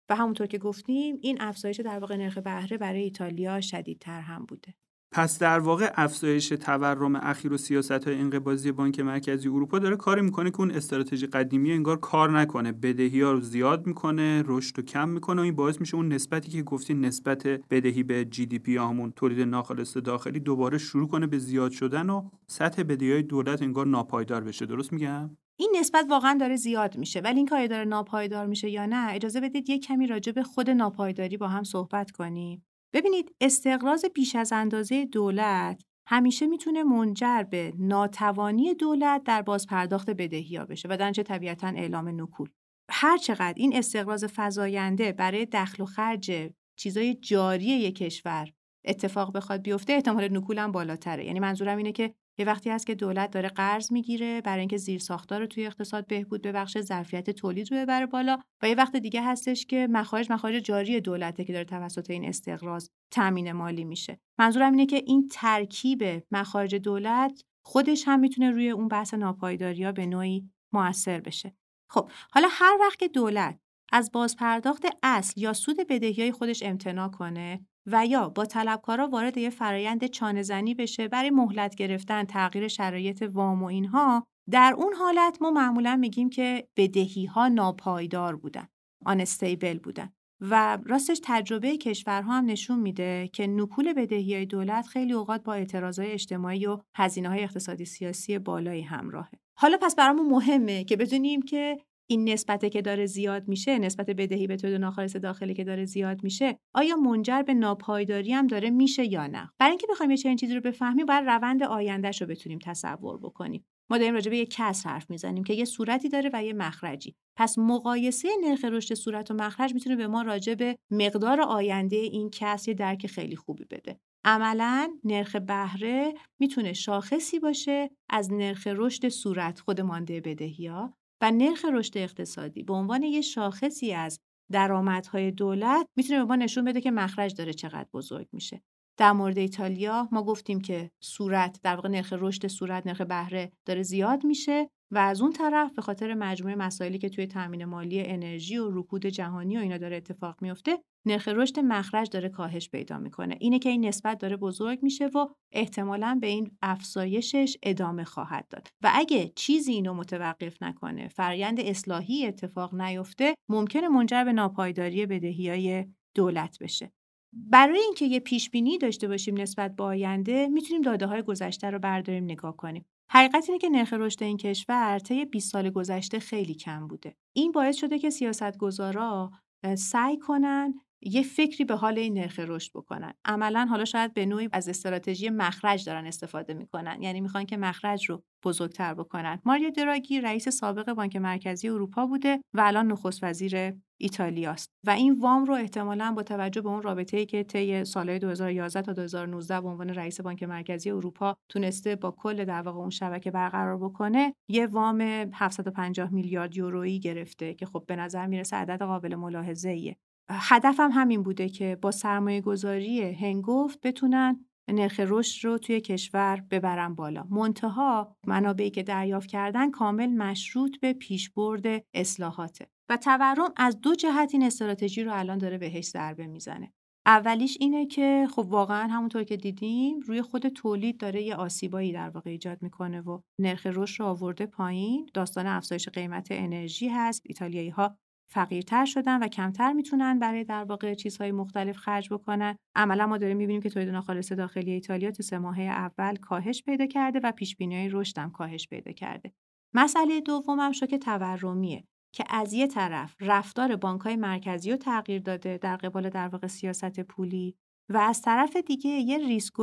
و 0.09 0.15
همونطور 0.15 0.47
که 0.47 0.57
گفتیم 0.57 1.17
این 1.21 1.41
افزایش 1.41 1.79
در 1.79 1.99
واقع 1.99 2.15
نرخ 2.15 2.37
بهره 2.37 2.77
برای 2.77 3.03
ایتالیا 3.03 3.61
شدیدتر 3.61 4.21
هم 4.21 4.45
بوده. 4.45 4.73
پس 5.11 5.39
در 5.39 5.59
واقع 5.59 5.91
افزایش 5.95 6.49
تورم 6.49 7.15
اخیر 7.15 7.53
و 7.53 7.57
سیاست 7.57 7.91
های 7.91 8.15
انقباضی 8.15 8.71
بانک 8.71 8.99
مرکزی 8.99 9.47
اروپا 9.47 9.79
داره 9.79 9.95
کاری 9.95 10.21
می‌کنه 10.21 10.51
که 10.51 10.59
اون 10.59 10.71
استراتژی 10.71 11.27
قدیمی 11.27 11.71
انگار 11.71 11.99
کار 11.99 12.39
نکنه. 12.39 12.71
بدهی 12.71 13.21
ها 13.21 13.31
رو 13.31 13.41
زیاد 13.41 13.87
می‌کنه 13.87 14.43
رشد 14.45 14.77
رو 14.77 14.83
کم 14.83 15.09
می‌کنه 15.09 15.41
و 15.41 15.43
این 15.43 15.55
باعث 15.55 15.79
میشه 15.79 15.95
اون 15.95 16.13
نسبتی 16.13 16.51
که 16.51 16.63
گفتین 16.63 17.05
نسبت 17.05 17.47
بدهی 17.47 18.03
به 18.03 18.25
جی 18.25 18.45
دی 18.45 18.59
پی 18.59 18.77
همون 18.77 19.11
تولید 19.11 19.47
ناخالص 19.47 19.97
داخلی 19.97 20.39
دوباره 20.39 20.77
شروع 20.77 21.07
کنه 21.07 21.27
به 21.27 21.37
زیاد 21.37 21.71
شدن 21.71 22.09
و 22.09 22.29
سطح 22.47 22.83
بدهی 22.83 23.11
های 23.11 23.21
دولت 23.21 23.61
انگار 23.61 23.87
ناپایدار 23.87 24.43
بشه. 24.43 24.65
درست 24.65 24.93
میگم؟ 24.93 25.37
این 25.57 25.75
نسبت 25.79 26.05
واقعا 26.09 26.37
داره 26.39 26.55
زیاد 26.55 26.97
میشه. 26.97 27.19
ولی 27.19 27.37
این 27.37 27.49
آیا 27.51 27.67
داره 27.67 27.85
ناپایدار 27.85 28.45
میشه 28.45 28.69
یا 28.69 28.85
نه 28.85 29.13
اجازه 29.13 29.41
بدید 29.41 29.69
یک 29.69 29.85
کمی 29.85 30.07
راجع 30.07 30.31
به 30.31 30.43
خود 30.43 30.69
ناپایداری 30.69 31.37
با 31.37 31.47
هم 31.47 31.63
صحبت 31.63 32.11
کنیم. 32.11 32.65
ببینید 32.95 33.35
استقراض 33.41 34.05
بیش 34.05 34.35
از 34.35 34.53
اندازه 34.53 35.05
دولت 35.05 35.83
همیشه 36.07 36.47
می‌تونه 36.47 36.83
منجر 36.83 37.43
به 37.43 37.73
ناتوانی 37.79 38.73
دولت 38.73 39.23
در 39.23 39.41
بازپرداخت 39.41 40.09
بدهی 40.09 40.55
ها 40.55 40.65
بشه 40.65 40.87
و 40.91 40.97
در 40.97 41.11
طبیعتا 41.11 41.67
اعلام 41.67 42.21
نکول. 42.21 42.49
هر 42.91 43.17
چقدر 43.17 43.53
این 43.57 43.75
استقراض 43.75 44.25
فزاینده 44.35 45.11
برای 45.11 45.45
دخل 45.45 45.83
و 45.83 45.85
خرج 45.85 46.51
چیزای 46.79 47.13
جاری 47.13 47.65
یک 47.65 47.95
کشور 47.95 48.51
اتفاق 48.85 49.35
بخواد 49.35 49.61
بیفته 49.61 49.93
احتمال 49.93 50.37
نکول 50.37 50.59
هم 50.59 50.71
بالاتره. 50.71 51.25
یعنی 51.25 51.39
منظورم 51.39 51.77
اینه 51.77 51.91
که 51.91 52.13
یه 52.37 52.45
وقتی 52.45 52.69
هست 52.69 52.87
که 52.87 52.95
دولت 52.95 53.31
داره 53.31 53.49
قرض 53.49 53.91
می‌گیره 53.91 54.41
برای 54.41 54.59
اینکه 54.59 54.77
زیر 54.77 54.99
ساختار 54.99 55.39
رو 55.39 55.47
توی 55.47 55.65
اقتصاد 55.65 56.07
بهبود 56.07 56.41
ببخشه 56.41 56.81
ظرفیت 56.81 57.29
تولید 57.29 57.71
رو 57.71 57.77
ببره 57.77 58.05
بالا 58.05 58.39
و 58.61 58.69
یه 58.69 58.75
وقت 58.75 58.95
دیگه 58.95 59.21
هستش 59.21 59.65
که 59.65 59.87
مخارج 59.91 60.31
مخارج 60.31 60.63
جاری 60.63 61.01
دولته 61.01 61.43
که 61.43 61.53
داره 61.53 61.65
توسط 61.65 62.09
این 62.09 62.25
استقراض 62.25 62.89
تامین 63.11 63.51
مالی 63.51 63.83
میشه. 63.83 64.19
منظورم 64.39 64.71
اینه 64.71 64.85
که 64.85 65.03
این 65.05 65.27
ترکیب 65.27 66.03
مخارج 66.31 66.75
دولت 66.75 67.43
خودش 67.65 68.03
هم 68.07 68.19
می‌تونه 68.19 68.51
روی 68.51 68.69
اون 68.69 68.87
بحث 68.87 69.13
ناپایداری 69.13 69.83
ها 69.83 69.91
به 69.91 70.05
نوعی 70.05 70.49
موثر 70.73 71.19
بشه. 71.19 71.55
خب 71.89 72.11
حالا 72.31 72.47
هر 72.51 72.77
وقت 72.81 72.99
که 72.99 73.07
دولت 73.07 73.59
از 73.91 74.11
بازپرداخت 74.11 74.85
اصل 75.03 75.41
یا 75.41 75.53
سود 75.53 75.77
بدهی 75.89 76.21
های 76.21 76.31
خودش 76.31 76.63
امتناع 76.63 77.09
کنه 77.09 77.65
و 77.85 78.05
یا 78.05 78.29
با 78.29 78.45
طلبکارا 78.45 79.07
وارد 79.07 79.37
یه 79.37 79.49
فرایند 79.49 80.05
چانه 80.05 80.41
زنی 80.41 80.73
بشه 80.73 81.07
برای 81.07 81.29
مهلت 81.29 81.75
گرفتن 81.75 82.23
تغییر 82.23 82.67
شرایط 82.67 83.29
وام 83.33 83.63
و 83.63 83.65
اینها 83.65 84.27
در 84.51 84.75
اون 84.77 84.93
حالت 84.93 85.37
ما 85.41 85.51
معمولا 85.51 85.95
میگیم 85.95 86.29
که 86.29 86.67
بدهی 86.77 87.25
ها 87.25 87.47
ناپایدار 87.47 88.35
بودن 88.35 88.67
آنستیبل 89.05 89.79
بودن 89.79 90.09
و 90.41 90.77
راستش 90.85 91.21
تجربه 91.23 91.77
کشورها 91.77 92.33
هم 92.33 92.45
نشون 92.45 92.79
میده 92.79 93.29
که 93.33 93.47
نکول 93.47 93.93
بدهی 93.93 94.35
های 94.35 94.45
دولت 94.45 94.87
خیلی 94.87 95.13
اوقات 95.13 95.43
با 95.43 95.53
اعتراضهای 95.53 96.11
اجتماعی 96.11 96.65
و 96.65 96.79
هزینه 96.95 97.29
های 97.29 97.43
اقتصادی 97.43 97.85
سیاسی 97.85 98.39
بالایی 98.39 98.81
همراهه. 98.81 99.31
حالا 99.57 99.77
پس 99.81 99.95
برامون 99.95 100.29
مهمه 100.29 100.83
که 100.83 100.97
بدونیم 100.97 101.41
که 101.41 101.77
این 102.07 102.29
نسبته 102.29 102.69
که 102.69 102.81
داره 102.81 103.05
زیاد 103.05 103.47
میشه 103.47 103.79
نسبت 103.79 104.09
بدهی 104.09 104.47
به 104.47 104.55
تولید 104.55 104.81
ناخالص 104.81 105.15
داخلی 105.15 105.53
که 105.53 105.63
داره 105.63 105.85
زیاد 105.85 106.23
میشه 106.23 106.59
آیا 106.73 106.95
منجر 106.95 107.41
به 107.41 107.53
ناپایداری 107.53 108.33
هم 108.33 108.47
داره 108.47 108.69
میشه 108.69 109.05
یا 109.05 109.27
نه؟ 109.27 109.49
برای 109.59 109.69
اینکه 109.69 109.87
بخوایم 109.89 110.11
یه 110.11 110.17
چنین 110.17 110.35
چیزی 110.35 110.55
رو 110.55 110.61
بفهمیم 110.61 111.05
باید 111.05 111.25
روند 111.25 111.63
آیندهش 111.63 112.21
رو 112.21 112.27
بتونیم 112.27 112.59
تصور 112.59 113.17
بکنیم. 113.17 113.65
ما 113.89 113.97
داریم 113.97 114.13
راجع 114.13 114.29
به 114.29 114.37
یه 114.37 114.45
کسر 114.45 114.89
حرف 114.89 115.09
می‌زنیم 115.09 115.43
که 115.43 115.53
یه 115.53 115.65
صورتی 115.65 116.09
داره 116.09 116.29
و 116.33 116.43
یه 116.43 116.53
مخرجی. 116.53 117.15
پس 117.37 117.57
مقایسه 117.57 118.27
نرخ 118.43 118.65
رشد 118.65 118.93
صورت 118.93 119.31
و 119.31 119.33
مخرج 119.33 119.73
می‌تونه 119.73 119.95
به 119.95 120.07
ما 120.07 120.21
راجع 120.21 120.55
به 120.55 120.77
مقدار 120.91 121.41
آینده 121.41 121.95
این 121.95 122.29
کسر 122.29 122.69
یه 122.69 122.75
درک 122.75 123.07
خیلی 123.07 123.35
خوبی 123.35 123.65
بده. 123.65 123.99
عملا 124.25 124.93
نرخ 125.03 125.35
بهره 125.35 126.13
می‌تونه 126.39 126.73
شاخصی 126.73 127.39
باشه 127.39 127.89
از 128.09 128.33
نرخ 128.33 128.67
رشد 128.67 129.07
صورت 129.07 129.59
خود 129.59 129.81
مانده 129.81 130.21
بدهی 130.21 130.67
ها. 130.67 130.93
نرخ 131.31 131.65
رشد 131.73 131.97
اقتصادی 131.97 132.63
به 132.63 132.73
عنوان 132.73 133.03
یه 133.03 133.21
شاخصی 133.21 133.93
از 133.93 134.19
درآمدهای 134.51 135.31
دولت 135.31 135.87
می‌تونه 135.95 136.19
به 136.19 136.25
ما 136.25 136.35
نشون 136.35 136.65
بده 136.65 136.81
که 136.81 136.91
مخرج 136.91 137.35
داره 137.35 137.53
چقدر 137.53 137.87
بزرگ 137.93 138.27
میشه. 138.31 138.61
در 138.97 139.11
مورد 139.11 139.37
ایتالیا 139.37 140.09
ما 140.11 140.23
گفتیم 140.23 140.61
که 140.61 140.91
صورت 141.03 141.59
در 141.63 141.75
واقع 141.75 141.89
نرخ 141.89 142.13
رشد 142.17 142.47
صورت 142.47 142.87
نرخ 142.87 143.01
بهره 143.01 143.51
داره 143.65 143.83
زیاد 143.83 144.25
میشه 144.25 144.69
و 144.95 144.97
از 144.97 145.21
اون 145.21 145.31
طرف 145.31 145.73
به 145.75 145.81
خاطر 145.81 146.13
مجموعه 146.13 146.55
مسائلی 146.55 146.97
که 146.97 147.09
توی 147.09 147.27
تامین 147.27 147.65
مالی 147.65 148.01
انرژی 148.01 148.57
و 148.57 148.79
رکود 148.79 149.05
جهانی 149.05 149.57
و 149.57 149.59
اینا 149.59 149.77
داره 149.77 149.97
اتفاق 149.97 150.41
میفته 150.41 150.79
نرخ 151.07 151.27
رشد 151.27 151.59
مخرج 151.59 152.09
داره 152.09 152.29
کاهش 152.29 152.69
پیدا 152.69 152.97
می‌کنه. 152.99 153.37
اینه 153.39 153.59
که 153.59 153.69
این 153.69 153.85
نسبت 153.85 154.17
داره 154.17 154.37
بزرگ 154.37 154.79
میشه 154.81 155.07
و 155.07 155.27
احتمالا 155.51 156.17
به 156.21 156.27
این 156.27 156.51
افزایشش 156.61 157.57
ادامه 157.63 158.03
خواهد 158.03 158.47
داد. 158.49 158.67
و 158.83 158.91
اگه 158.93 159.31
چیزی 159.35 159.71
اینو 159.71 159.93
متوقف 159.93 160.63
نکنه 160.63 161.07
فرایند 161.07 161.59
اصلاحی 161.59 162.25
اتفاق 162.25 162.75
نیفته 162.75 163.35
ممکنه 163.49 163.87
منجر 163.87 164.23
به 164.23 164.33
ناپایداری 164.33 165.05
بدهی 165.05 165.49
های 165.49 165.85
دولت 166.15 166.59
بشه. 166.59 166.91
برای 167.33 167.79
اینکه 167.79 168.05
یه 168.05 168.19
پیش 168.19 168.49
بینی 168.49 168.77
داشته 168.77 169.07
باشیم 169.07 169.41
نسبت 169.41 169.75
به 169.75 169.83
آینده 169.83 170.47
می‌تونیم 170.47 170.81
داده 170.81 171.05
های 171.05 171.21
گذشته 171.21 171.69
رو 171.69 171.79
برداریم 171.79 172.23
نگاه 172.23 172.55
کنیم. 172.55 172.85
حقیقت 173.09 173.45
اینه 173.49 173.59
که 173.59 173.69
نرخ 173.69 173.93
رشد 173.93 174.23
این 174.23 174.37
کشور 174.37 174.99
طی 174.99 175.25
20 175.25 175.51
سال 175.51 175.69
گذشته 175.69 176.19
خیلی 176.19 176.55
کم 176.55 176.87
بوده. 176.87 177.15
این 177.33 177.51
باعث 177.51 177.75
شده 177.75 177.99
که 177.99 178.09
سیاستگزارا 178.09 179.31
سعی 179.77 180.17
کنن 180.17 180.73
یه 181.07 181.23
فکری 181.23 181.65
به 181.65 181.75
حال 181.75 181.97
این 181.97 182.13
نرخ 182.13 182.39
رشد 182.39 182.71
بکنن. 182.75 183.13
عملا 183.25 183.67
حالا 183.69 183.85
شاید 183.85 184.13
به 184.13 184.25
نوعی 184.25 184.49
از 184.51 184.69
استراتژی 184.69 185.29
مخرج 185.29 185.85
دارن 185.85 186.05
استفاده 186.05 186.53
می‌کنن. 186.53 187.01
یعنی 187.01 187.21
می‌خوان 187.21 187.45
که 187.45 187.57
مخرج 187.57 188.09
رو 188.09 188.23
بزرگتر 188.43 188.93
بکنن. 188.93 189.41
ماریا 189.45 189.69
دراگی 189.69 190.21
رئیس 190.21 190.49
سابق 190.49 190.93
بانک 190.93 191.15
مرکزی 191.15 191.69
اروپا 191.69 192.05
بوده 192.05 192.41
و 192.53 192.61
الان 192.65 192.87
نخست 192.91 193.23
وزیر 193.23 193.73
ایتالیاست. 193.97 194.71
و 194.83 194.89
این 194.89 195.19
وام 195.19 195.45
رو 195.45 195.53
احتمالا 195.53 196.11
با 196.11 196.23
توجه 196.23 196.61
به 196.61 196.69
اون 196.69 196.81
رابطه 196.81 197.17
ای 197.17 197.25
که 197.25 197.43
طی 197.43 197.85
سالهای 197.85 198.19
2011 198.19 198.81
تا 198.81 198.93
2019 198.93 199.61
به 199.61 199.67
عنوان 199.67 199.89
رئیس 199.89 200.21
بانک 200.21 200.43
مرکزی 200.43 200.91
اروپا 200.91 201.35
تونسته 201.49 201.95
با 201.95 202.11
کل 202.11 202.45
در 202.45 202.61
واقع 202.61 202.79
اون 202.79 202.89
شبکه 202.89 203.31
برقرار 203.31 203.77
بکنه 203.77 204.33
یه 204.49 204.67
وام 204.67 205.01
750 205.33 206.13
میلیارد 206.13 206.57
یورویی 206.57 206.99
گرفته 206.99 207.53
که 207.53 207.65
خب 207.65 207.83
به 207.87 207.95
نظر 207.95 208.27
می‌رسه 208.27 208.55
عدد 208.55 208.81
قابل 208.81 209.15
ملاحظه 209.15 209.69
ایه. 209.69 209.97
هدفم 210.29 210.89
همین 210.93 211.23
بوده 211.23 211.49
که 211.49 211.77
با 211.81 211.91
سرمایه 211.91 212.41
گذاری 212.41 213.01
هنگفت 213.01 213.81
بتونن 213.81 214.45
نرخ 214.69 214.99
رشد 214.99 215.45
رو 215.45 215.57
توی 215.57 215.81
کشور 215.81 216.43
ببرن 216.51 216.95
بالا. 216.95 217.27
منتها 217.29 218.15
منابعی 218.27 218.69
که 218.69 218.83
دریافت 218.83 219.29
کردن 219.29 219.71
کامل 219.71 220.07
مشروط 220.07 220.79
به 220.79 220.93
پیشبرد 220.93 221.63
اصلاحاته. 221.93 222.67
و 222.89 222.97
تورم 222.97 223.53
از 223.57 223.81
دو 223.81 223.95
جهت 223.95 224.29
این 224.33 224.43
استراتژی 224.43 225.03
رو 225.03 225.13
الان 225.13 225.37
داره 225.37 225.57
بهش 225.57 225.85
ضربه 225.85 226.27
می‌زنه. 226.27 226.73
اولیش 227.05 227.57
اینه 227.59 227.85
که 227.85 228.27
خب 228.35 228.45
واقعا 228.49 228.87
همونطور 228.87 229.23
که 229.23 229.37
دیدیم 229.37 229.99
روی 229.99 230.21
خود 230.21 230.47
تولید 230.47 230.97
داره 230.97 231.21
یه 231.23 231.35
آسیبایی 231.35 231.91
در 231.93 232.09
واقع 232.09 232.29
ایجاد 232.29 232.61
می‌کنه 232.61 233.01
و 233.01 233.19
نرخ 233.39 233.65
رشد 233.65 234.03
رو 234.03 234.05
آورده 234.09 234.45
پایین 234.45 235.09
داستان 235.13 235.47
افزایش 235.47 235.89
قیمت 235.89 236.27
انرژی 236.31 236.87
هست 236.87 237.21
ایتالیایی 237.25 237.69
ها 237.69 237.97
فقیرتر 238.27 238.85
شدن 238.85 239.23
و 239.23 239.27
کمتر 239.27 239.73
می‌تونن 239.73 240.19
برای 240.19 240.43
در 240.43 240.63
واقع 240.63 240.93
چیزهای 240.93 241.31
مختلف 241.31 241.77
خرج 241.77 242.13
بکنن. 242.13 242.55
عملا 242.75 243.07
ما 243.07 243.17
داریم 243.17 243.37
می‌بینیم 243.37 243.61
که 243.61 243.69
تولید 243.69 243.89
ناخالص 243.89 244.31
داخلی 244.31 244.71
ایتالیا 244.71 245.11
تو 245.11 245.23
سه 245.23 245.37
ماهه 245.37 245.63
اول 245.63 246.15
کاهش 246.15 246.63
پیدا 246.63 246.85
کرده 246.85 247.19
و 247.23 247.31
پیش 247.31 247.55
بینی 247.55 247.89
رشد 247.89 248.17
هم 248.17 248.31
کاهش 248.31 248.67
پیدا 248.67 248.91
کرده. 248.91 249.33
مسئله 249.73 250.21
دومم 250.21 250.71
شوک 250.71 250.95
تورمیه 250.95 251.83
که 252.13 252.23
از 252.29 252.53
یه 252.53 252.67
طرف 252.67 253.15
رفتار 253.19 253.75
بانکهای 253.75 254.15
مرکزی 254.15 254.71
رو 254.71 254.77
تغییر 254.77 255.21
داده 255.21 255.57
در 255.57 255.75
قبال 255.75 256.09
در 256.09 256.27
واقع 256.27 256.47
سیاست 256.47 256.99
پولی 256.99 257.55
و 257.89 257.97
از 257.97 258.21
طرف 258.21 258.55
دیگه 258.57 258.89
یه 258.89 259.17
ریسک 259.17 259.53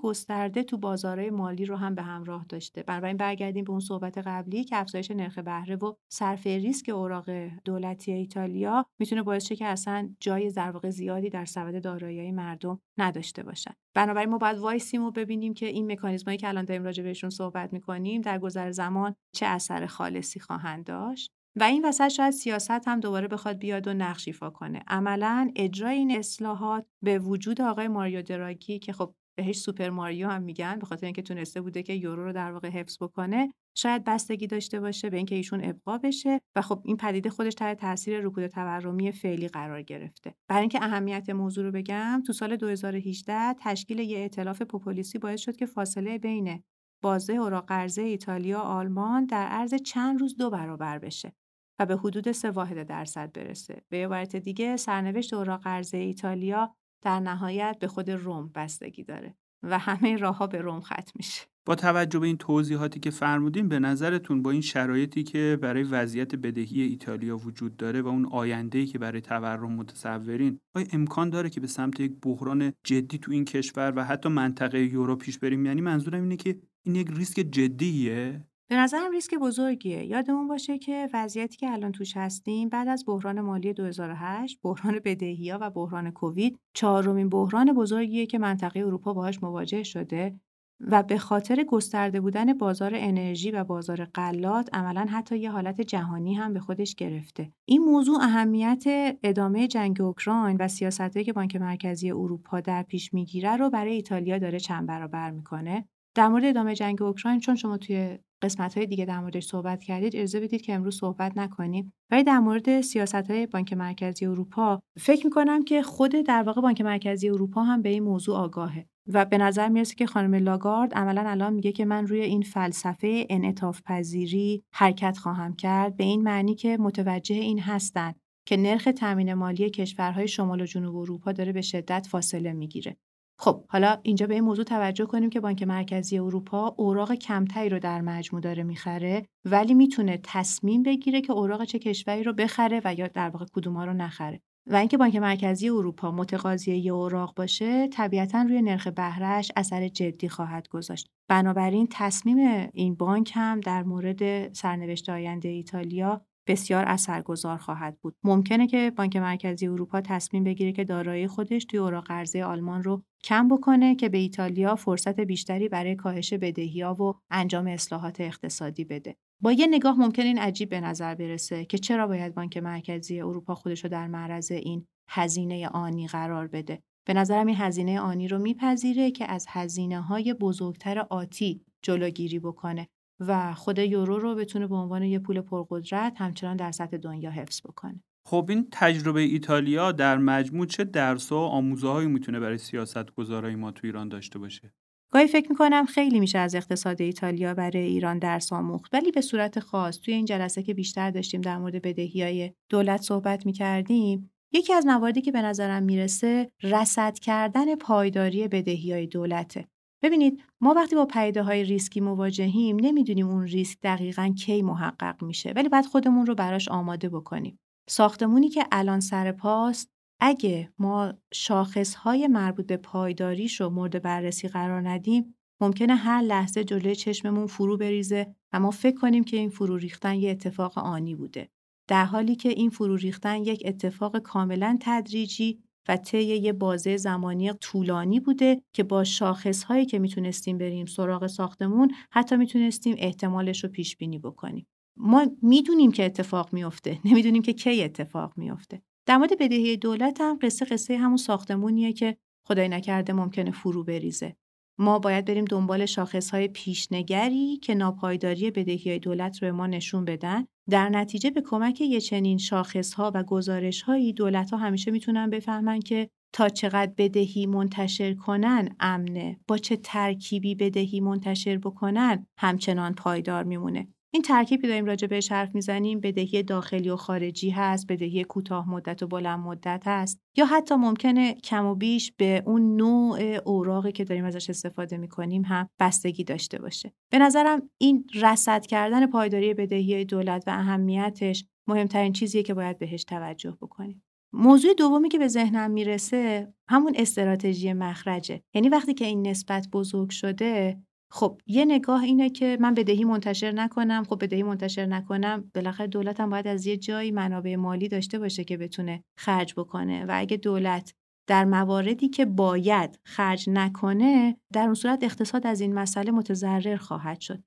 گسترده 0.00 0.62
تو 0.62 0.78
بازارهای 0.78 1.30
مالی 1.30 1.64
رو 1.64 1.76
هم 1.76 1.94
به 1.94 2.02
همراه 2.02 2.46
داشته. 2.48 2.82
بنابراین 2.82 3.16
برگردیم 3.16 3.64
به 3.64 3.70
اون 3.70 3.80
صحبت 3.80 4.18
قبلی 4.18 4.64
که 4.64 4.76
افزایش 4.76 5.10
نرخ 5.10 5.38
بهره 5.38 5.76
و 5.76 5.94
صرف 6.08 6.46
ریسک 6.46 6.88
اوراق 6.88 7.30
دولتی 7.64 8.12
ایتالیا 8.12 8.86
می‌تونه 8.98 9.22
باعث 9.22 9.46
شه 9.46 9.56
که 9.56 9.66
اصلا 9.66 10.14
جای 10.20 10.90
زیادی 10.90 11.30
در 11.30 11.44
سبد 11.44 11.82
دارایی 11.82 12.32
مردم 12.32 12.80
نداشته 12.98 13.42
باشن. 13.42 13.72
بنابراین 13.94 14.30
ما 14.30 14.38
باید 14.38 14.58
وایسیم 14.58 15.02
و 15.02 15.10
ببینیم 15.10 15.54
که 15.54 15.66
این 15.66 15.92
مکانیزمایی 15.92 16.38
که 16.38 16.48
الان 16.48 16.64
داریم 16.64 16.84
راجع 16.84 17.02
بهشون 17.02 17.30
صحبت 17.30 17.72
می‌کنیم 17.72 18.20
در 18.20 18.38
گذر 18.38 18.70
زمان 18.70 19.14
چه 19.34 19.46
اثر 19.46 19.86
خالصی 19.86 20.40
خواهند 20.40 20.84
داشت. 20.84 21.37
و 21.60 21.62
این 21.62 21.84
وسط 21.84 22.08
شاید 22.08 22.30
سیاست 22.30 22.88
هم 22.88 23.00
دوباره 23.00 23.28
بخواد 23.28 23.58
بیاد 23.58 23.88
و 23.88 23.94
نقش 23.94 24.28
ایفا 24.28 24.50
کنه. 24.50 24.82
عملا 24.88 25.50
اجرای 25.56 25.96
این 25.96 26.18
اصلاحات 26.18 26.86
به 27.02 27.18
وجود 27.18 27.60
آقای 27.60 27.88
ماریو 27.88 28.22
دراگی 28.22 28.78
که 28.78 28.92
خب 28.92 29.14
بهش 29.38 29.58
سوپر 29.58 29.90
ماریو 29.90 30.28
هم 30.28 30.42
میگن 30.42 30.78
به 30.78 30.86
خاطر 30.86 31.06
اینکه 31.06 31.22
تونسته 31.22 31.60
بوده 31.60 31.82
که 31.82 31.92
یورو 31.92 32.24
رو 32.24 32.32
در 32.32 32.52
واقع 32.52 32.68
حفظ 32.68 33.02
بکنه 33.02 33.52
شاید 33.76 34.04
بستگی 34.04 34.46
داشته 34.46 34.80
باشه 34.80 35.10
به 35.10 35.16
اینکه 35.16 35.34
ایشون 35.34 35.64
ابقا 35.64 35.98
بشه 35.98 36.40
و 36.56 36.62
خب 36.62 36.82
این 36.84 36.96
پدیده 36.96 37.30
خودش 37.30 37.54
تحت 37.54 37.80
تاثیر 37.80 38.20
رکود 38.20 38.46
تورمی 38.46 39.12
فعلی 39.12 39.48
قرار 39.48 39.82
گرفته. 39.82 40.34
برای 40.48 40.60
اینکه 40.60 40.84
اهمیت 40.84 41.30
موضوع 41.30 41.64
رو 41.64 41.72
بگم 41.72 42.22
تو 42.26 42.32
سال 42.32 42.56
2018 42.56 43.54
تشکیل 43.60 43.98
یه 43.98 44.18
ائتلاف 44.18 44.62
پوپولیستی 44.62 45.18
باعث 45.18 45.40
شد 45.40 45.56
که 45.56 45.66
فاصله 45.66 46.18
بین 46.18 46.62
بازه 47.02 47.32
اوراق 47.32 47.66
قرضه 47.66 48.02
ایتالیا 48.02 48.60
آلمان 48.60 49.26
در 49.26 49.46
عرض 49.46 49.74
چند 49.74 50.20
روز 50.20 50.36
دو 50.36 50.50
برابر 50.50 50.98
بشه. 50.98 51.32
و 51.78 51.86
به 51.86 51.96
حدود 51.96 52.32
سه 52.32 52.50
واحد 52.50 52.86
درصد 52.86 53.32
برسه. 53.32 53.82
به 53.88 54.04
عبارت 54.04 54.36
دیگه 54.36 54.76
سرنوشت 54.76 55.34
اوراق 55.34 55.60
قرضه 55.62 55.98
ایتالیا 55.98 56.74
در 57.02 57.20
نهایت 57.20 57.76
به 57.80 57.86
خود 57.88 58.10
روم 58.10 58.50
بستگی 58.54 59.04
داره 59.04 59.34
و 59.62 59.78
همه 59.78 60.16
راهها 60.16 60.46
به 60.46 60.60
روم 60.60 60.80
ختم 60.80 61.12
میشه. 61.16 61.42
با 61.68 61.74
توجه 61.74 62.18
به 62.18 62.26
این 62.26 62.36
توضیحاتی 62.36 63.00
که 63.00 63.10
فرمودین 63.10 63.68
به 63.68 63.78
نظرتون 63.78 64.42
با 64.42 64.50
این 64.50 64.60
شرایطی 64.60 65.22
که 65.22 65.58
برای 65.62 65.82
وضعیت 65.82 66.34
بدهی 66.34 66.82
ایتالیا 66.82 67.36
وجود 67.36 67.76
داره 67.76 68.02
و 68.02 68.08
اون 68.08 68.26
آینده‌ای 68.26 68.86
که 68.86 68.98
برای 68.98 69.20
تورم 69.20 69.72
متصورین 69.72 70.58
آیا 70.76 70.86
امکان 70.92 71.30
داره 71.30 71.50
که 71.50 71.60
به 71.60 71.66
سمت 71.66 72.00
یک 72.00 72.12
بحران 72.22 72.72
جدی 72.84 73.18
تو 73.18 73.32
این 73.32 73.44
کشور 73.44 73.92
و 73.96 74.04
حتی 74.04 74.28
منطقه 74.28 74.80
یورو 74.84 75.16
پیش 75.16 75.38
بریم 75.38 75.66
یعنی 75.66 75.80
منظورم 75.80 76.22
اینه 76.22 76.36
که 76.36 76.58
این 76.86 76.94
یک 76.94 77.08
ریسک 77.10 77.40
جدیه 77.40 78.47
به 78.70 78.76
نظرم 78.76 79.12
ریسک 79.12 79.34
بزرگیه. 79.34 80.04
یادمون 80.04 80.48
باشه 80.48 80.78
که 80.78 81.08
وضعیتی 81.12 81.56
که 81.56 81.70
الان 81.70 81.92
توش 81.92 82.16
هستیم 82.16 82.68
بعد 82.68 82.88
از 82.88 83.04
بحران 83.06 83.40
مالی 83.40 83.74
2008، 83.74 84.56
بحران 84.62 85.00
بدهی‌ها 85.04 85.58
و 85.60 85.70
بحران 85.70 86.10
کووید، 86.10 86.58
چهارمین 86.74 87.28
بحران 87.28 87.72
بزرگیه 87.72 88.26
که 88.26 88.38
منطقه 88.38 88.80
اروپا 88.80 89.12
باهاش 89.12 89.42
مواجه 89.42 89.82
شده 89.82 90.40
و 90.80 91.02
به 91.02 91.18
خاطر 91.18 91.64
گسترده 91.64 92.20
بودن 92.20 92.52
بازار 92.52 92.92
انرژی 92.94 93.50
و 93.50 93.64
بازار 93.64 94.04
غلات 94.04 94.68
عملا 94.72 95.06
حتی 95.10 95.38
یه 95.38 95.50
حالت 95.50 95.80
جهانی 95.80 96.34
هم 96.34 96.52
به 96.52 96.60
خودش 96.60 96.94
گرفته. 96.94 97.52
این 97.64 97.82
موضوع 97.82 98.22
اهمیت 98.22 98.84
ادامه 99.22 99.68
جنگ 99.68 100.00
اوکراین 100.00 100.56
و 100.60 100.68
سیاستهایی 100.68 101.24
که 101.24 101.32
بانک 101.32 101.56
مرکزی 101.56 102.10
اروپا 102.10 102.60
در 102.60 102.82
پیش 102.82 103.14
می‌گیره 103.14 103.56
رو 103.56 103.70
برای 103.70 103.92
ایتالیا 103.92 104.38
داره 104.38 104.60
چند 104.60 104.86
برابر 104.86 105.30
می‌کنه 105.30 105.88
در 106.18 106.28
مورد 106.28 106.44
ادامه 106.44 106.74
جنگ 106.74 107.02
اوکراین 107.02 107.40
چون 107.40 107.54
شما 107.54 107.78
توی 107.78 108.18
قسمت 108.42 108.76
های 108.76 108.86
دیگه 108.86 109.04
در 109.04 109.20
موردش 109.20 109.46
صحبت 109.46 109.82
کردید 109.82 110.16
اجازه 110.16 110.40
بدید 110.40 110.62
که 110.62 110.74
امروز 110.74 110.98
صحبت 110.98 111.38
نکنیم. 111.38 111.92
ولی 112.10 112.24
در 112.24 112.38
مورد 112.38 112.80
سیاست 112.80 113.14
های 113.14 113.46
بانک 113.46 113.72
مرکزی 113.72 114.26
اروپا 114.26 114.80
فکر 115.00 115.26
می‌کنم 115.26 115.64
که 115.64 115.82
خود 115.82 116.10
در 116.10 116.42
واقع 116.42 116.60
بانک 116.60 116.80
مرکزی 116.80 117.28
اروپا 117.28 117.62
هم 117.62 117.82
به 117.82 117.88
این 117.88 118.02
موضوع 118.02 118.36
آگاهه. 118.36 118.86
و 119.06 119.24
به 119.24 119.38
نظر 119.38 119.68
می‌رسه 119.68 119.94
که 119.94 120.06
خانم 120.06 120.34
لاگارد 120.34 120.94
عملا 120.94 121.30
الان 121.30 121.52
میگه 121.52 121.72
که 121.72 121.84
من 121.84 122.06
روی 122.06 122.20
این 122.20 122.42
فلسفه 122.42 123.26
انعطاف 123.30 123.82
پذیری 123.84 124.62
حرکت 124.74 125.18
خواهم 125.18 125.56
کرد. 125.56 125.96
به 125.96 126.04
این 126.04 126.22
معنی 126.22 126.54
که 126.54 126.76
متوجه 126.76 127.34
این 127.34 127.60
هستند 127.60 128.14
که 128.46 128.56
نرخ 128.56 128.88
تامین 128.96 129.34
مالی 129.34 129.70
کشورهای 129.70 130.28
شمال 130.28 130.60
و 130.60 130.66
جنوب 130.66 130.96
اروپا 130.96 131.32
داره 131.32 131.52
به 131.52 131.60
شدت 131.60 132.06
فاصله 132.10 132.52
می‌گیره. 132.52 132.96
خب 133.40 133.64
حالا 133.68 133.98
اینجا 134.02 134.26
به 134.26 134.34
این 134.34 134.44
موضوع 134.44 134.64
توجه 134.64 135.06
کنیم 135.06 135.30
که 135.30 135.40
بانک 135.40 135.62
مرکزی 135.62 136.18
اروپا 136.18 136.74
اوراق 136.78 137.12
کمتری 137.12 137.68
رو 137.68 137.78
در 137.78 138.00
مجموع 138.00 138.42
داره 138.42 138.62
می‌خره 138.62 139.26
ولی 139.44 139.74
می‌تونه 139.74 140.20
تصمیم 140.24 140.82
بگیره 140.82 141.20
که 141.20 141.32
اوراق 141.32 141.64
چه 141.64 141.78
کشوری 141.78 142.22
رو 142.22 142.32
بخره 142.32 142.80
و 142.84 142.94
یا 142.94 143.08
در 143.08 143.28
واقع 143.28 143.46
کدوما 143.52 143.84
رو 143.84 143.92
نخره. 143.92 144.40
و 144.70 144.76
اینکه 144.76 144.96
بانک 144.96 145.16
مرکزی 145.16 145.68
اروپا 145.68 146.10
متقاضی 146.10 146.76
یه 146.76 146.92
اوراق 146.92 147.34
باشه 147.34 147.88
طبیعتا 147.88 148.42
روی 148.42 148.62
نرخ 148.62 148.86
بهرهش 148.86 149.52
اثر 149.56 149.88
جدی 149.88 150.28
خواهد 150.28 150.68
گذاشت. 150.68 151.08
بنابراین 151.28 151.88
تصمیم 151.90 152.68
این 152.72 152.94
بانک 152.94 153.32
هم 153.34 153.60
در 153.60 153.82
مورد 153.82 154.52
سرنوشت 154.52 155.08
آینده 155.08 155.48
ایتالیا 155.48 156.26
بسیار 156.48 156.84
اثرگذار 156.86 157.56
خواهد 157.56 157.98
بود. 158.02 158.14
ممکنه 158.24 158.66
که 158.66 158.92
بانک 158.96 159.16
مرکزی 159.16 159.66
اروپا 159.66 160.00
تصمیم 160.00 160.44
بگیره 160.44 160.72
که 160.72 160.84
دارایی 160.84 161.26
خودش 161.26 161.64
توی 161.64 161.78
اوراق 161.78 162.04
قرضه 162.04 162.44
آلمان 162.44 162.82
رو 162.82 163.02
کم 163.24 163.48
بکنه 163.48 163.94
که 163.94 164.08
به 164.08 164.18
ایتالیا 164.18 164.74
فرصت 164.74 165.20
بیشتری 165.20 165.68
برای 165.68 165.96
کاهش 165.96 166.32
بدهی‌ها 166.34 166.94
و 166.94 167.14
انجام 167.30 167.66
اصلاحات 167.66 168.20
اقتصادی 168.20 168.84
بده. 168.84 169.16
با 169.42 169.52
یه 169.52 169.66
نگاه 169.66 169.98
ممکن 169.98 170.22
این 170.22 170.38
عجیب 170.38 170.68
به 170.68 170.80
نظر 170.80 171.14
برسه 171.14 171.64
که 171.64 171.78
چرا 171.78 172.06
باید 172.06 172.34
بانک 172.34 172.56
مرکزی 172.56 173.20
اروپا 173.20 173.54
خودش 173.54 173.84
رو 173.84 173.90
در 173.90 174.06
معرض 174.06 174.52
این 174.52 174.86
هزینه 175.08 175.68
آنی 175.68 176.06
قرار 176.06 176.46
بده. 176.46 176.82
به 177.06 177.14
نظرم 177.14 177.46
این 177.46 177.56
هزینه 177.56 178.00
آنی 178.00 178.28
رو 178.28 178.38
میپذیره 178.38 179.10
که 179.10 179.30
از 179.30 179.46
هزینه 179.48 180.00
های 180.00 180.34
بزرگتر 180.34 180.98
آتی 180.98 181.64
جلوگیری 181.82 182.38
بکنه 182.38 182.88
و 183.20 183.54
خود 183.54 183.78
یورو 183.78 184.18
رو 184.18 184.34
بتونه 184.34 184.66
به 184.66 184.74
عنوان 184.74 185.02
یه 185.02 185.18
پول 185.18 185.40
پرقدرت 185.40 186.12
همچنان 186.16 186.56
در 186.56 186.72
سطح 186.72 186.96
دنیا 186.96 187.30
حفظ 187.30 187.60
بکنه. 187.60 188.02
خب 188.26 188.46
این 188.48 188.68
تجربه 188.72 189.20
ایتالیا 189.20 189.92
در 189.92 190.18
مجموع 190.18 190.66
چه 190.66 190.84
درس 190.84 191.32
و 191.32 191.36
آموزه 191.36 192.06
می‌تونه 192.06 192.40
برای 192.40 192.58
سیاست 192.58 193.14
گذارای 193.14 193.54
ما 193.54 193.70
تو 193.70 193.86
ایران 193.86 194.08
داشته 194.08 194.38
باشه؟ 194.38 194.72
گاهی 195.12 195.26
فکر 195.26 195.50
می‌کنم 195.50 195.86
خیلی 195.86 196.20
میشه 196.20 196.38
از 196.38 196.54
اقتصاد 196.54 197.02
ایتالیا 197.02 197.54
برای 197.54 197.82
ایران 197.82 198.18
درس 198.18 198.52
آموخت 198.52 198.94
ولی 198.94 199.10
به 199.10 199.20
صورت 199.20 199.60
خاص 199.60 200.00
توی 200.00 200.14
این 200.14 200.24
جلسه 200.24 200.62
که 200.62 200.74
بیشتر 200.74 201.10
داشتیم 201.10 201.40
در 201.40 201.58
مورد 201.58 201.82
بدهی 201.82 202.22
های 202.22 202.52
دولت 202.68 203.00
صحبت 203.02 203.46
می‌کردیم 203.46 204.30
یکی 204.52 204.72
از 204.72 204.86
مواردی 204.86 205.20
که 205.20 205.32
به 205.32 205.42
نظرم 205.42 205.82
می‌رسه 205.82 206.50
رسد 206.62 207.18
کردن 207.18 207.74
پایداری 207.74 208.48
بدهی 208.48 208.92
های 208.92 209.06
دولته 209.06 209.68
ببینید 210.02 210.42
ما 210.60 210.74
وقتی 210.74 210.96
با 210.96 211.06
پیده 211.06 211.42
های 211.42 211.64
ریسکی 211.64 212.00
مواجهیم 212.00 212.76
نمی‌دونیم 212.80 213.28
اون 213.28 213.46
ریسک 213.46 213.78
دقیقا 213.82 214.34
کی 214.38 214.62
محقق 214.62 215.22
میشه 215.22 215.52
ولی 215.56 215.68
باید 215.68 215.86
خودمون 215.86 216.26
رو 216.26 216.34
براش 216.34 216.68
آماده 216.68 217.08
بکنیم. 217.08 217.58
ساختمونی 217.88 218.48
که 218.48 218.66
الان 218.72 219.00
سر 219.00 219.32
پاست 219.32 219.90
اگه 220.20 220.72
ما 220.78 221.14
شاخص 221.34 221.94
های 221.94 222.28
مربوط 222.28 222.66
به 222.66 222.76
پایداریش 222.76 223.60
رو 223.60 223.70
مورد 223.70 224.02
بررسی 224.02 224.48
قرار 224.48 224.88
ندیم 224.88 225.34
ممکنه 225.60 225.94
هر 225.94 226.22
لحظه 226.22 226.64
جلوی 226.64 226.96
چشممون 226.96 227.46
فرو 227.46 227.76
بریزه 227.76 228.34
و 228.52 228.60
ما 228.60 228.70
فکر 228.70 228.96
کنیم 228.96 229.24
که 229.24 229.36
این 229.36 229.50
فرو 229.50 229.76
ریختن 229.76 230.14
یه 230.14 230.30
اتفاق 230.30 230.78
آنی 230.78 231.14
بوده. 231.14 231.48
در 231.88 232.04
حالی 232.04 232.36
که 232.36 232.48
این 232.48 232.70
فرو 232.70 232.96
ریختن 232.96 233.42
یک 233.42 233.62
اتفاق 233.66 234.18
کاملا 234.18 234.78
تدریجی 234.80 235.62
و 235.88 235.96
طی 235.96 236.22
یه 236.22 236.52
بازه 236.52 236.96
زمانی 236.96 237.52
طولانی 237.52 238.20
بوده 238.20 238.62
که 238.72 238.82
با 238.82 239.04
شاخص 239.04 239.62
هایی 239.64 239.86
که 239.86 239.98
می‌تونستیم 239.98 240.58
بریم 240.58 240.86
سراغ 240.86 241.26
ساختمون 241.26 241.90
حتی 242.10 242.36
می‌تونستیم 242.36 242.94
احتمالش 242.98 243.64
رو 243.64 243.70
پیش 243.70 243.96
بینی 243.96 244.18
بکنیم. 244.18 244.66
ما 244.96 245.26
می‌دونیم 245.42 245.92
که 245.92 246.04
اتفاق 246.04 246.52
میفته 246.52 246.98
نمی‌دونیم 247.04 247.42
که 247.42 247.52
کی 247.52 247.82
اتفاق 247.82 248.32
میفته 248.36 248.82
در 249.06 249.16
مورد 249.16 249.38
بدهی 249.38 249.76
دولت 249.76 250.20
هم 250.20 250.38
قصه 250.42 250.64
قصه 250.64 250.96
همون 250.96 251.16
ساختمونیه 251.16 251.92
که 251.92 252.16
خدای 252.46 252.68
نکرده 252.68 253.12
ممکنه 253.12 253.50
فرو 253.50 253.84
بریزه. 253.84 254.36
ما 254.78 254.98
باید 254.98 255.24
بریم 255.24 255.44
دنبال 255.44 255.86
شاخصهای 255.86 256.48
پیشنگری 256.48 257.56
که 257.56 257.74
ناپایداری 257.74 258.50
بدهی 258.50 258.98
دولت 258.98 259.42
رو 259.42 259.56
ما 259.56 259.66
نشون 259.66 260.04
بدن. 260.04 260.44
در 260.70 260.88
نتیجه 260.88 261.30
به 261.30 261.40
کمک 261.40 261.80
یه 261.80 262.00
چنین 262.00 262.38
شاخصها 262.38 263.12
و 263.14 263.22
گزارشهایی 263.22 264.12
دولت 264.12 264.50
ها 264.50 264.56
همیشه 264.56 264.90
می‌تونن 264.90 265.30
بفهمن 265.30 265.80
که 265.80 266.08
تا 266.32 266.48
چقدر 266.48 266.92
بدهی 266.96 267.46
منتشر 267.46 268.14
کنن 268.14 268.68
امنه. 268.80 269.40
با 269.48 269.58
چه 269.58 269.76
ترکیبی 269.76 270.54
بدهی 270.54 271.00
منتشر 271.00 271.58
بکنن 271.58 272.26
همچنان 272.38 272.94
پایدار 272.94 273.44
میمونه. 273.44 273.88
این 274.14 274.22
ترکیبی 274.22 274.68
داریم 274.68 274.84
راجع 274.84 275.06
بهش 275.06 275.32
حرف 275.32 275.54
می‌زنیم 275.54 276.00
بدهی 276.00 276.42
داخلی 276.42 276.90
و 276.90 276.96
خارجی 276.96 277.50
هست 277.50 277.86
بدهی 277.92 278.24
کوتاه 278.24 278.70
مدت 278.70 279.02
و 279.02 279.06
بلند 279.06 279.38
مدت 279.38 279.82
هست. 279.86 280.20
یا 280.36 280.46
حتی 280.46 280.74
ممکنه 280.74 281.34
کم 281.34 281.66
و 281.66 281.74
بیش 281.74 282.12
به 282.16 282.42
اون 282.46 282.76
نوع 282.76 283.20
اوراقی 283.44 283.92
که 283.92 284.04
داریم 284.04 284.24
ازش 284.24 284.50
استفاده 284.50 284.96
می‌کنیم 284.96 285.42
هم 285.42 285.68
بستگی 285.80 286.24
داشته 286.24 286.58
باشه. 286.58 286.92
به 287.12 287.18
نظرم 287.18 287.70
این 287.78 288.04
رصد 288.14 288.66
کردن 288.66 289.06
پایداری 289.06 289.54
بدهی 289.54 290.04
دولت 290.04 290.44
و 290.46 290.50
اهمیتش 290.50 291.44
مهمترین 291.68 292.12
چیزیه 292.12 292.42
که 292.42 292.54
باید 292.54 292.78
بهش 292.78 293.04
توجه 293.04 293.50
بکنیم. 293.60 294.02
موضوع 294.32 294.74
دومی 294.74 295.08
که 295.08 295.18
به 295.18 295.28
ذهنم 295.28 295.70
می‌رسه 295.70 296.54
همون 296.68 296.92
استراتژی 296.96 297.72
مخرجه. 297.72 298.42
یعنی 298.54 298.68
وقتی 298.68 298.94
که 298.94 299.04
این 299.04 299.26
نسبت 299.26 299.68
بزرگ 299.72 300.10
شده 300.10 300.82
خب 301.10 301.40
یه 301.46 301.64
نگاه 301.64 302.02
اینه 302.02 302.30
که 302.30 302.58
من 302.60 302.74
بدهی 302.74 303.04
منتشر 303.04 303.52
نکنم. 303.52 304.04
خب 304.04 304.24
بدهی 304.24 304.42
منتشر 304.42 304.86
نکنم 304.86 305.50
بالاخره 305.54 305.86
دولتم 305.86 306.30
باید 306.30 306.46
از 306.46 306.66
یه 306.66 306.76
جایی 306.76 307.10
منابع 307.10 307.56
مالی 307.56 307.88
داشته 307.88 308.18
باشه 308.18 308.44
که 308.44 308.56
بتونه 308.56 309.04
خرج 309.18 309.54
بکنه. 309.56 310.04
و 310.04 310.10
اگه 310.14 310.36
دولت 310.36 310.94
در 311.26 311.44
مواردی 311.44 312.08
که 312.08 312.24
باید 312.24 312.98
خرج 313.04 313.50
نکنه 313.50 314.36
در 314.52 314.64
اون 314.64 314.74
صورت 314.74 315.04
اقتصاد 315.04 315.46
از 315.46 315.60
این 315.60 315.74
مسئله 315.74 316.10
متضرر 316.10 316.76
خواهد 316.76 317.20
شد. 317.20 317.42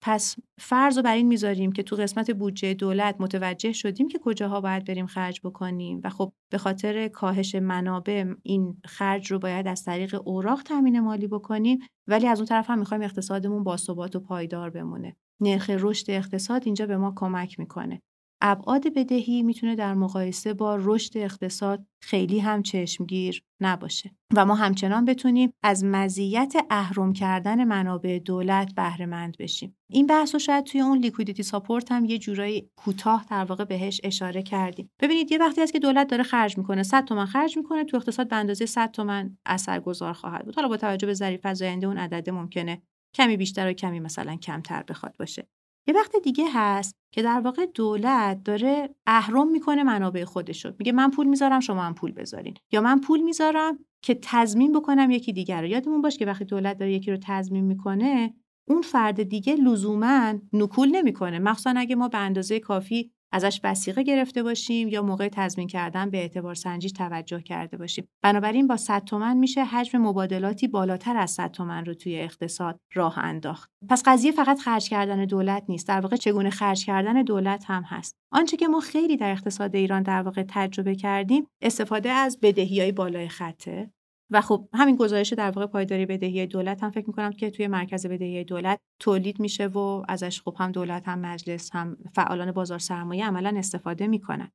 پس 0.00 0.36
فرض 0.58 0.96
رو 0.96 1.02
بر 1.02 1.14
این 1.14 1.26
می‌ذاریم 1.26 1.72
که 1.72 1.82
تو 1.82 1.96
قسمت 1.96 2.30
بودجه 2.30 2.74
دولت 2.74 3.16
متوجه 3.18 3.72
شدیم 3.72 4.08
که 4.08 4.18
کجاها 4.18 4.60
باید 4.60 4.84
بریم 4.84 5.06
خرج 5.06 5.40
بکنیم 5.44 6.00
و 6.04 6.10
خب 6.10 6.32
به 6.52 6.58
خاطر 6.58 7.08
کاهش 7.08 7.54
منابع 7.54 8.34
این 8.42 8.80
خرج 8.84 9.32
رو 9.32 9.38
باید 9.38 9.68
از 9.68 9.84
طریق 9.84 10.28
اوراق 10.28 10.62
تامین 10.62 11.00
مالی 11.00 11.26
بکنیم 11.26 11.78
ولی 12.06 12.26
از 12.26 12.38
اون 12.38 12.46
طرف 12.46 12.70
هم 12.70 12.78
می‌خوایم 12.78 13.02
اقتصادمون 13.02 13.64
با 13.64 13.76
ثبات 13.76 14.16
و 14.16 14.20
پایدار 14.20 14.70
بمونه. 14.70 15.16
نرخ 15.40 15.70
رشد 15.70 16.10
اقتصاد 16.10 16.62
اینجا 16.64 16.86
به 16.86 16.96
ما 16.96 17.12
کمک 17.16 17.58
می‌کنه. 17.58 18.02
ابعاد 18.40 18.94
بدهی 18.94 19.42
می‌تونه 19.42 19.74
در 19.74 19.94
مقایسه 19.94 20.54
با 20.54 20.76
رشد 20.80 21.18
اقتصاد 21.18 21.86
خیلی 22.02 22.38
هم 22.38 22.62
چشمگیر 22.62 23.42
نباشه 23.60 24.10
و 24.34 24.46
ما 24.46 24.54
همچنان 24.54 25.04
بتونیم 25.04 25.52
از 25.62 25.84
مزیت 25.84 26.54
اهرم 26.70 27.12
کردن 27.12 27.64
منابع 27.64 28.18
دولت 28.18 28.74
بهره 28.74 29.06
مند 29.06 29.36
بشیم. 29.38 29.76
این 29.90 30.06
بحث 30.06 30.34
رو 30.34 30.38
شاید 30.38 30.64
توی 30.64 30.80
اون 30.80 30.98
liquidity 30.98 31.42
support 31.42 31.92
هم 31.92 32.04
یه 32.04 32.18
جورایی 32.18 32.70
کوتاه 32.76 33.26
در 33.30 33.44
واقع 33.44 33.64
بهش 33.64 34.00
اشاره 34.04 34.42
کردیم. 34.42 34.90
ببینید 35.00 35.32
یه 35.32 35.38
وقتی 35.38 35.60
هست 35.60 35.72
که 35.72 35.78
دولت 35.78 36.06
داره 36.06 36.22
خرج 36.22 36.58
می‌کنه 36.58 36.82
100 36.82 37.04
تومن 37.04 37.26
خرج 37.26 37.56
می‌کنه 37.56 37.84
تو 37.84 37.96
اقتصاد 37.96 38.28
به 38.28 38.36
اندازه 38.36 38.66
100 38.66 38.90
تومن 38.90 39.36
اثرگذار 39.46 40.12
خواهد 40.12 40.44
بود. 40.44 40.54
حالا 40.54 40.68
با 40.68 40.76
توجه 40.76 41.06
به 41.06 41.14
ظریف 41.14 41.40
فزاینده 41.42 41.86
اون 41.86 41.98
عدد 41.98 42.30
ممکنه 42.30 42.82
کمی 43.14 43.36
بیشتر 43.36 43.68
و 43.68 43.72
کمی 43.72 44.00
مثلا 44.00 44.36
کمتر 44.36 44.82
بخواد 44.82 45.16
باشه. 45.18 45.48
یه 45.86 45.94
وقت 45.94 46.16
دیگه 46.16 46.44
هست 46.52 46.96
که 47.10 47.22
در 47.22 47.40
واقع 47.40 47.66
دولت 47.66 48.42
داره 48.44 48.94
اهرم 49.06 49.50
می‌کنه 49.50 49.82
منابع 49.82 50.24
خودشو. 50.24 50.72
میگه 50.78 50.92
من 50.92 51.10
پول 51.10 51.26
می‌ذارم 51.26 51.60
شما 51.60 51.82
هم 51.82 51.94
پول 51.94 52.12
بذارین. 52.12 52.54
یا 52.72 52.80
من 52.80 53.00
پول 53.00 53.20
می‌ذارم 53.20 53.78
که 54.02 54.18
تضمین 54.22 54.72
بکنم 54.72 55.10
یکی 55.10 55.32
دیگر 55.32 55.60
رو. 55.60 55.66
یادمون 55.66 56.02
باش 56.02 56.18
که 56.18 56.26
وقتی 56.26 56.44
دولت 56.44 56.78
داره 56.78 56.92
یکی 56.92 57.10
رو 57.10 57.18
تضمین 57.22 57.64
می‌کنه 57.64 58.34
اون 58.68 58.82
فرد 58.82 59.22
دیگه 59.22 59.54
لزوما 59.54 60.34
نکول 60.52 60.88
نمی‌کنه. 60.88 61.38
مخصوصا 61.38 61.74
اگه 61.76 61.96
ما 61.96 62.08
به 62.08 62.18
اندازه 62.18 62.60
کافی 62.60 63.12
ازش 63.32 63.60
وسیقه 63.64 64.02
گرفته 64.02 64.42
باشیم 64.42 64.88
یا 64.88 65.02
موقع 65.02 65.28
تضمین 65.32 65.68
کردن 65.68 66.10
به 66.10 66.18
اعتبار 66.18 66.54
سنجی 66.54 66.90
توجه 66.90 67.40
کرده 67.40 67.76
باشیم. 67.76 68.08
بنابراین 68.22 68.66
با 68.66 68.76
100 68.76 69.04
تومن 69.04 69.36
میشه 69.36 69.64
حجم 69.64 69.98
مبادلاتی 69.98 70.68
بالاتر 70.68 71.16
از 71.16 71.30
100 71.30 71.50
تومن 71.50 71.84
رو 71.84 71.94
توی 71.94 72.20
اقتصاد 72.20 72.80
راه 72.94 73.18
انداخت. 73.18 73.70
پس 73.88 74.02
قضیه 74.06 74.32
فقط 74.32 74.60
خرج 74.60 74.88
کردن 74.88 75.24
دولت 75.24 75.64
نیست 75.68 75.88
در 75.88 76.00
واقع 76.00 76.16
چگونه 76.16 76.50
خرج 76.50 76.84
کردن 76.84 77.22
دولت 77.22 77.64
هم 77.66 77.82
هست. 77.82 78.16
آنچه 78.32 78.56
که 78.56 78.68
ما 78.68 78.80
خیلی 78.80 79.16
در 79.16 79.30
اقتصاد 79.30 79.76
ایران 79.76 80.02
در 80.02 80.22
واقع 80.22 80.44
تجربه 80.48 80.94
کردیم 80.94 81.46
استفاده 81.62 82.10
از 82.10 82.38
بدهی 82.42 82.80
های 82.80 82.92
بالای 82.92 83.28
خطه. 83.28 83.90
و 84.30 84.40
خب 84.40 84.68
همین 84.74 84.96
گزارش 84.96 85.32
در 85.32 85.50
واقع 85.50 85.66
پایداری 85.66 86.06
بدهی 86.06 86.46
دولت 86.46 86.82
هم 86.82 86.90
فکر 86.90 87.06
می‌کنم 87.06 87.32
که 87.32 87.50
توی 87.50 87.66
مرکز 87.66 88.06
بدهی 88.06 88.44
دولت 88.44 88.78
تولید 89.00 89.40
میشه 89.40 89.66
و 89.66 90.02
ازش 90.08 90.40
خب 90.40 90.56
هم 90.58 90.72
دولت 90.72 91.08
هم 91.08 91.18
مجلس 91.18 91.70
هم 91.72 91.96
فعالان 92.14 92.52
بازار 92.52 92.78
سرمایه 92.78 93.26
عملا 93.26 93.54
استفاده 93.56 94.06
می‌کنن. 94.06 94.50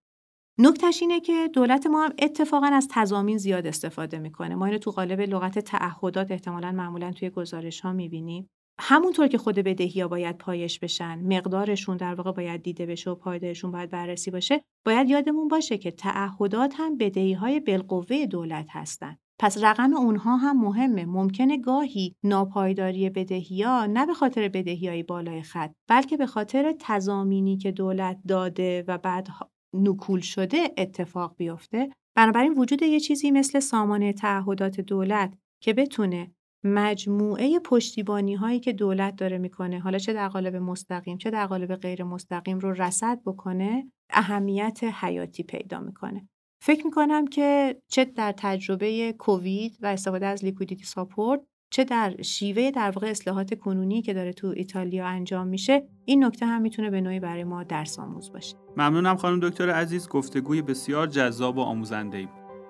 نکتش 0.60 1.02
اینه 1.02 1.20
که 1.20 1.50
دولت 1.54 1.88
ما 1.88 2.06
هم 2.06 2.14
اتفاقا 2.20 2.68
از 2.68 2.88
تضامین 2.92 3.38
زیاد 3.38 3.68
استفاده 3.68 4.20
می‌کنه. 4.20 4.56
ما 4.56 4.66
اینو 4.66 4.78
تو 4.78 4.92
قالب 4.92 5.22
لغت 5.22 5.60
تعهدات 5.60 6.32
احتمالا 6.32 6.72
معمولا 6.72 7.12
توی 7.12 7.30
گزارش 7.30 7.80
ها 7.82 7.94
می‌بینیم. 7.94 8.50
همونطور 8.80 9.28
که 9.28 9.38
خود 9.38 9.56
بدهی 9.56 10.02
ها 10.02 10.08
باید 10.08 10.38
پایش 10.38 10.80
بشن 10.80 11.36
مقدارشون 11.38 11.98
در 11.98 12.16
واقع 12.16 12.32
باید 12.32 12.64
دیده 12.64 12.86
بشه 12.86 13.10
و 13.10 13.16
پایدارشون 13.16 13.72
باید 13.72 13.90
بررسی 13.90 14.32
باشه 14.32 14.62
باید 14.86 15.10
یادمون 15.10 15.48
باشه 15.48 15.78
که 15.78 15.92
تعهدات 15.92 16.74
هم 16.78 16.98
بدهی 16.98 17.34
های 17.34 17.60
بالقوه 17.60 18.26
دولت 18.26 18.68
هستن. 18.70 19.18
پس 19.42 19.64
رقم 19.64 19.94
اونها 19.94 20.38
هم 20.38 20.58
مهمه. 20.58 21.06
ممکنه 21.06 21.58
گاهی 21.58 22.16
ناپایداری 22.24 23.10
بدهی 23.10 23.64
ها 23.64 23.86
نه 23.86 24.06
به 24.06 24.14
خاطر 24.14 24.48
بدهی 24.48 24.88
های 24.88 25.04
بالای 25.04 25.42
خط 25.42 25.72
بلکه 25.90 26.18
به 26.18 26.26
خاطر 26.26 26.76
تضامینی 26.80 27.58
که 27.58 27.72
دولت 27.72 28.20
داده 28.28 28.84
و 28.88 28.98
بعد 28.98 29.28
نکول 29.74 30.20
شده 30.20 30.58
اتفاق 30.78 31.36
بیفته. 31.38 31.90
بنابراین 32.16 32.54
وجود 32.54 32.82
یه 32.82 33.00
چیزی 33.00 33.32
مثل 33.32 33.60
سامانه 33.60 34.14
تعهدات 34.14 34.82
دولت 34.82 35.34
که 35.64 35.74
بتونه 35.74 36.32
مجموعه 36.64 37.60
پشتیبانی 37.60 38.36
هایی 38.36 38.60
که 38.60 38.74
دولت 38.74 39.16
داره 39.16 39.38
می‌کنه 39.38 39.80
حالا 39.80 39.98
چه 39.98 40.14
در 40.14 40.28
قالب 40.28 40.56
مستقیم 40.56 41.18
چه 41.18 41.30
در 41.30 41.48
قالب 41.48 41.76
غیر 41.76 42.04
مستقیم 42.04 42.60
رو 42.60 42.72
رسد 42.72 43.20
بکنه 43.26 43.92
اهمیت 44.10 44.80
حیاتی 44.84 45.44
پیدا 45.44 45.80
می‌کنه. 45.80 46.30
فکر 46.64 46.86
می‌کنم 46.86 47.28
که 47.28 47.78
چه 47.88 48.06
در 48.06 48.34
تجربه 48.38 49.14
کووید 49.14 49.78
و 49.82 49.86
استفاده 49.86 50.26
از 50.26 50.46
لیکویدیتی 50.46 50.84
ساپورت 50.84 51.42
چه 51.70 51.84
در 51.84 52.22
شیوه 52.22 52.72
در 52.72 52.92
واقع 52.92 53.08
اصلاحات 53.08 53.54
کنونی 53.54 54.02
که 54.02 54.14
داره 54.14 54.34
تو 54.34 54.54
ایتالیا 54.56 55.08
انجام 55.08 55.48
میشه 55.48 55.88
این 56.06 56.26
نکته 56.26 56.46
هم 56.46 56.62
می‌تونه 56.62 56.90
به 56.90 57.02
نوعی 57.02 57.20
برای 57.20 57.44
ما 57.44 57.64
درس 57.64 58.00
آموز 58.00 58.32
باشه. 58.32 58.56
ممنونم 58.78 59.16
خانم 59.16 59.40
دکتر 59.50 59.70
عزیز 59.70 60.10
گفتگوی 60.10 60.62
بسیار 60.62 61.08
جذاب 61.08 61.58
و 61.58 61.62
آموزنده 61.62 62.18
ای 62.18 62.28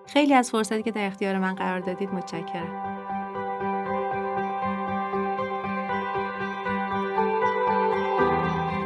خیلی 0.08 0.34
از 0.34 0.52
فرصتی 0.52 0.84
که 0.84 0.92
در 0.92 1.06
اختیار 1.06 1.38
من 1.38 1.56
قرار 1.56 1.80
دادید 1.80 2.10
متشکرم. 2.10 3.01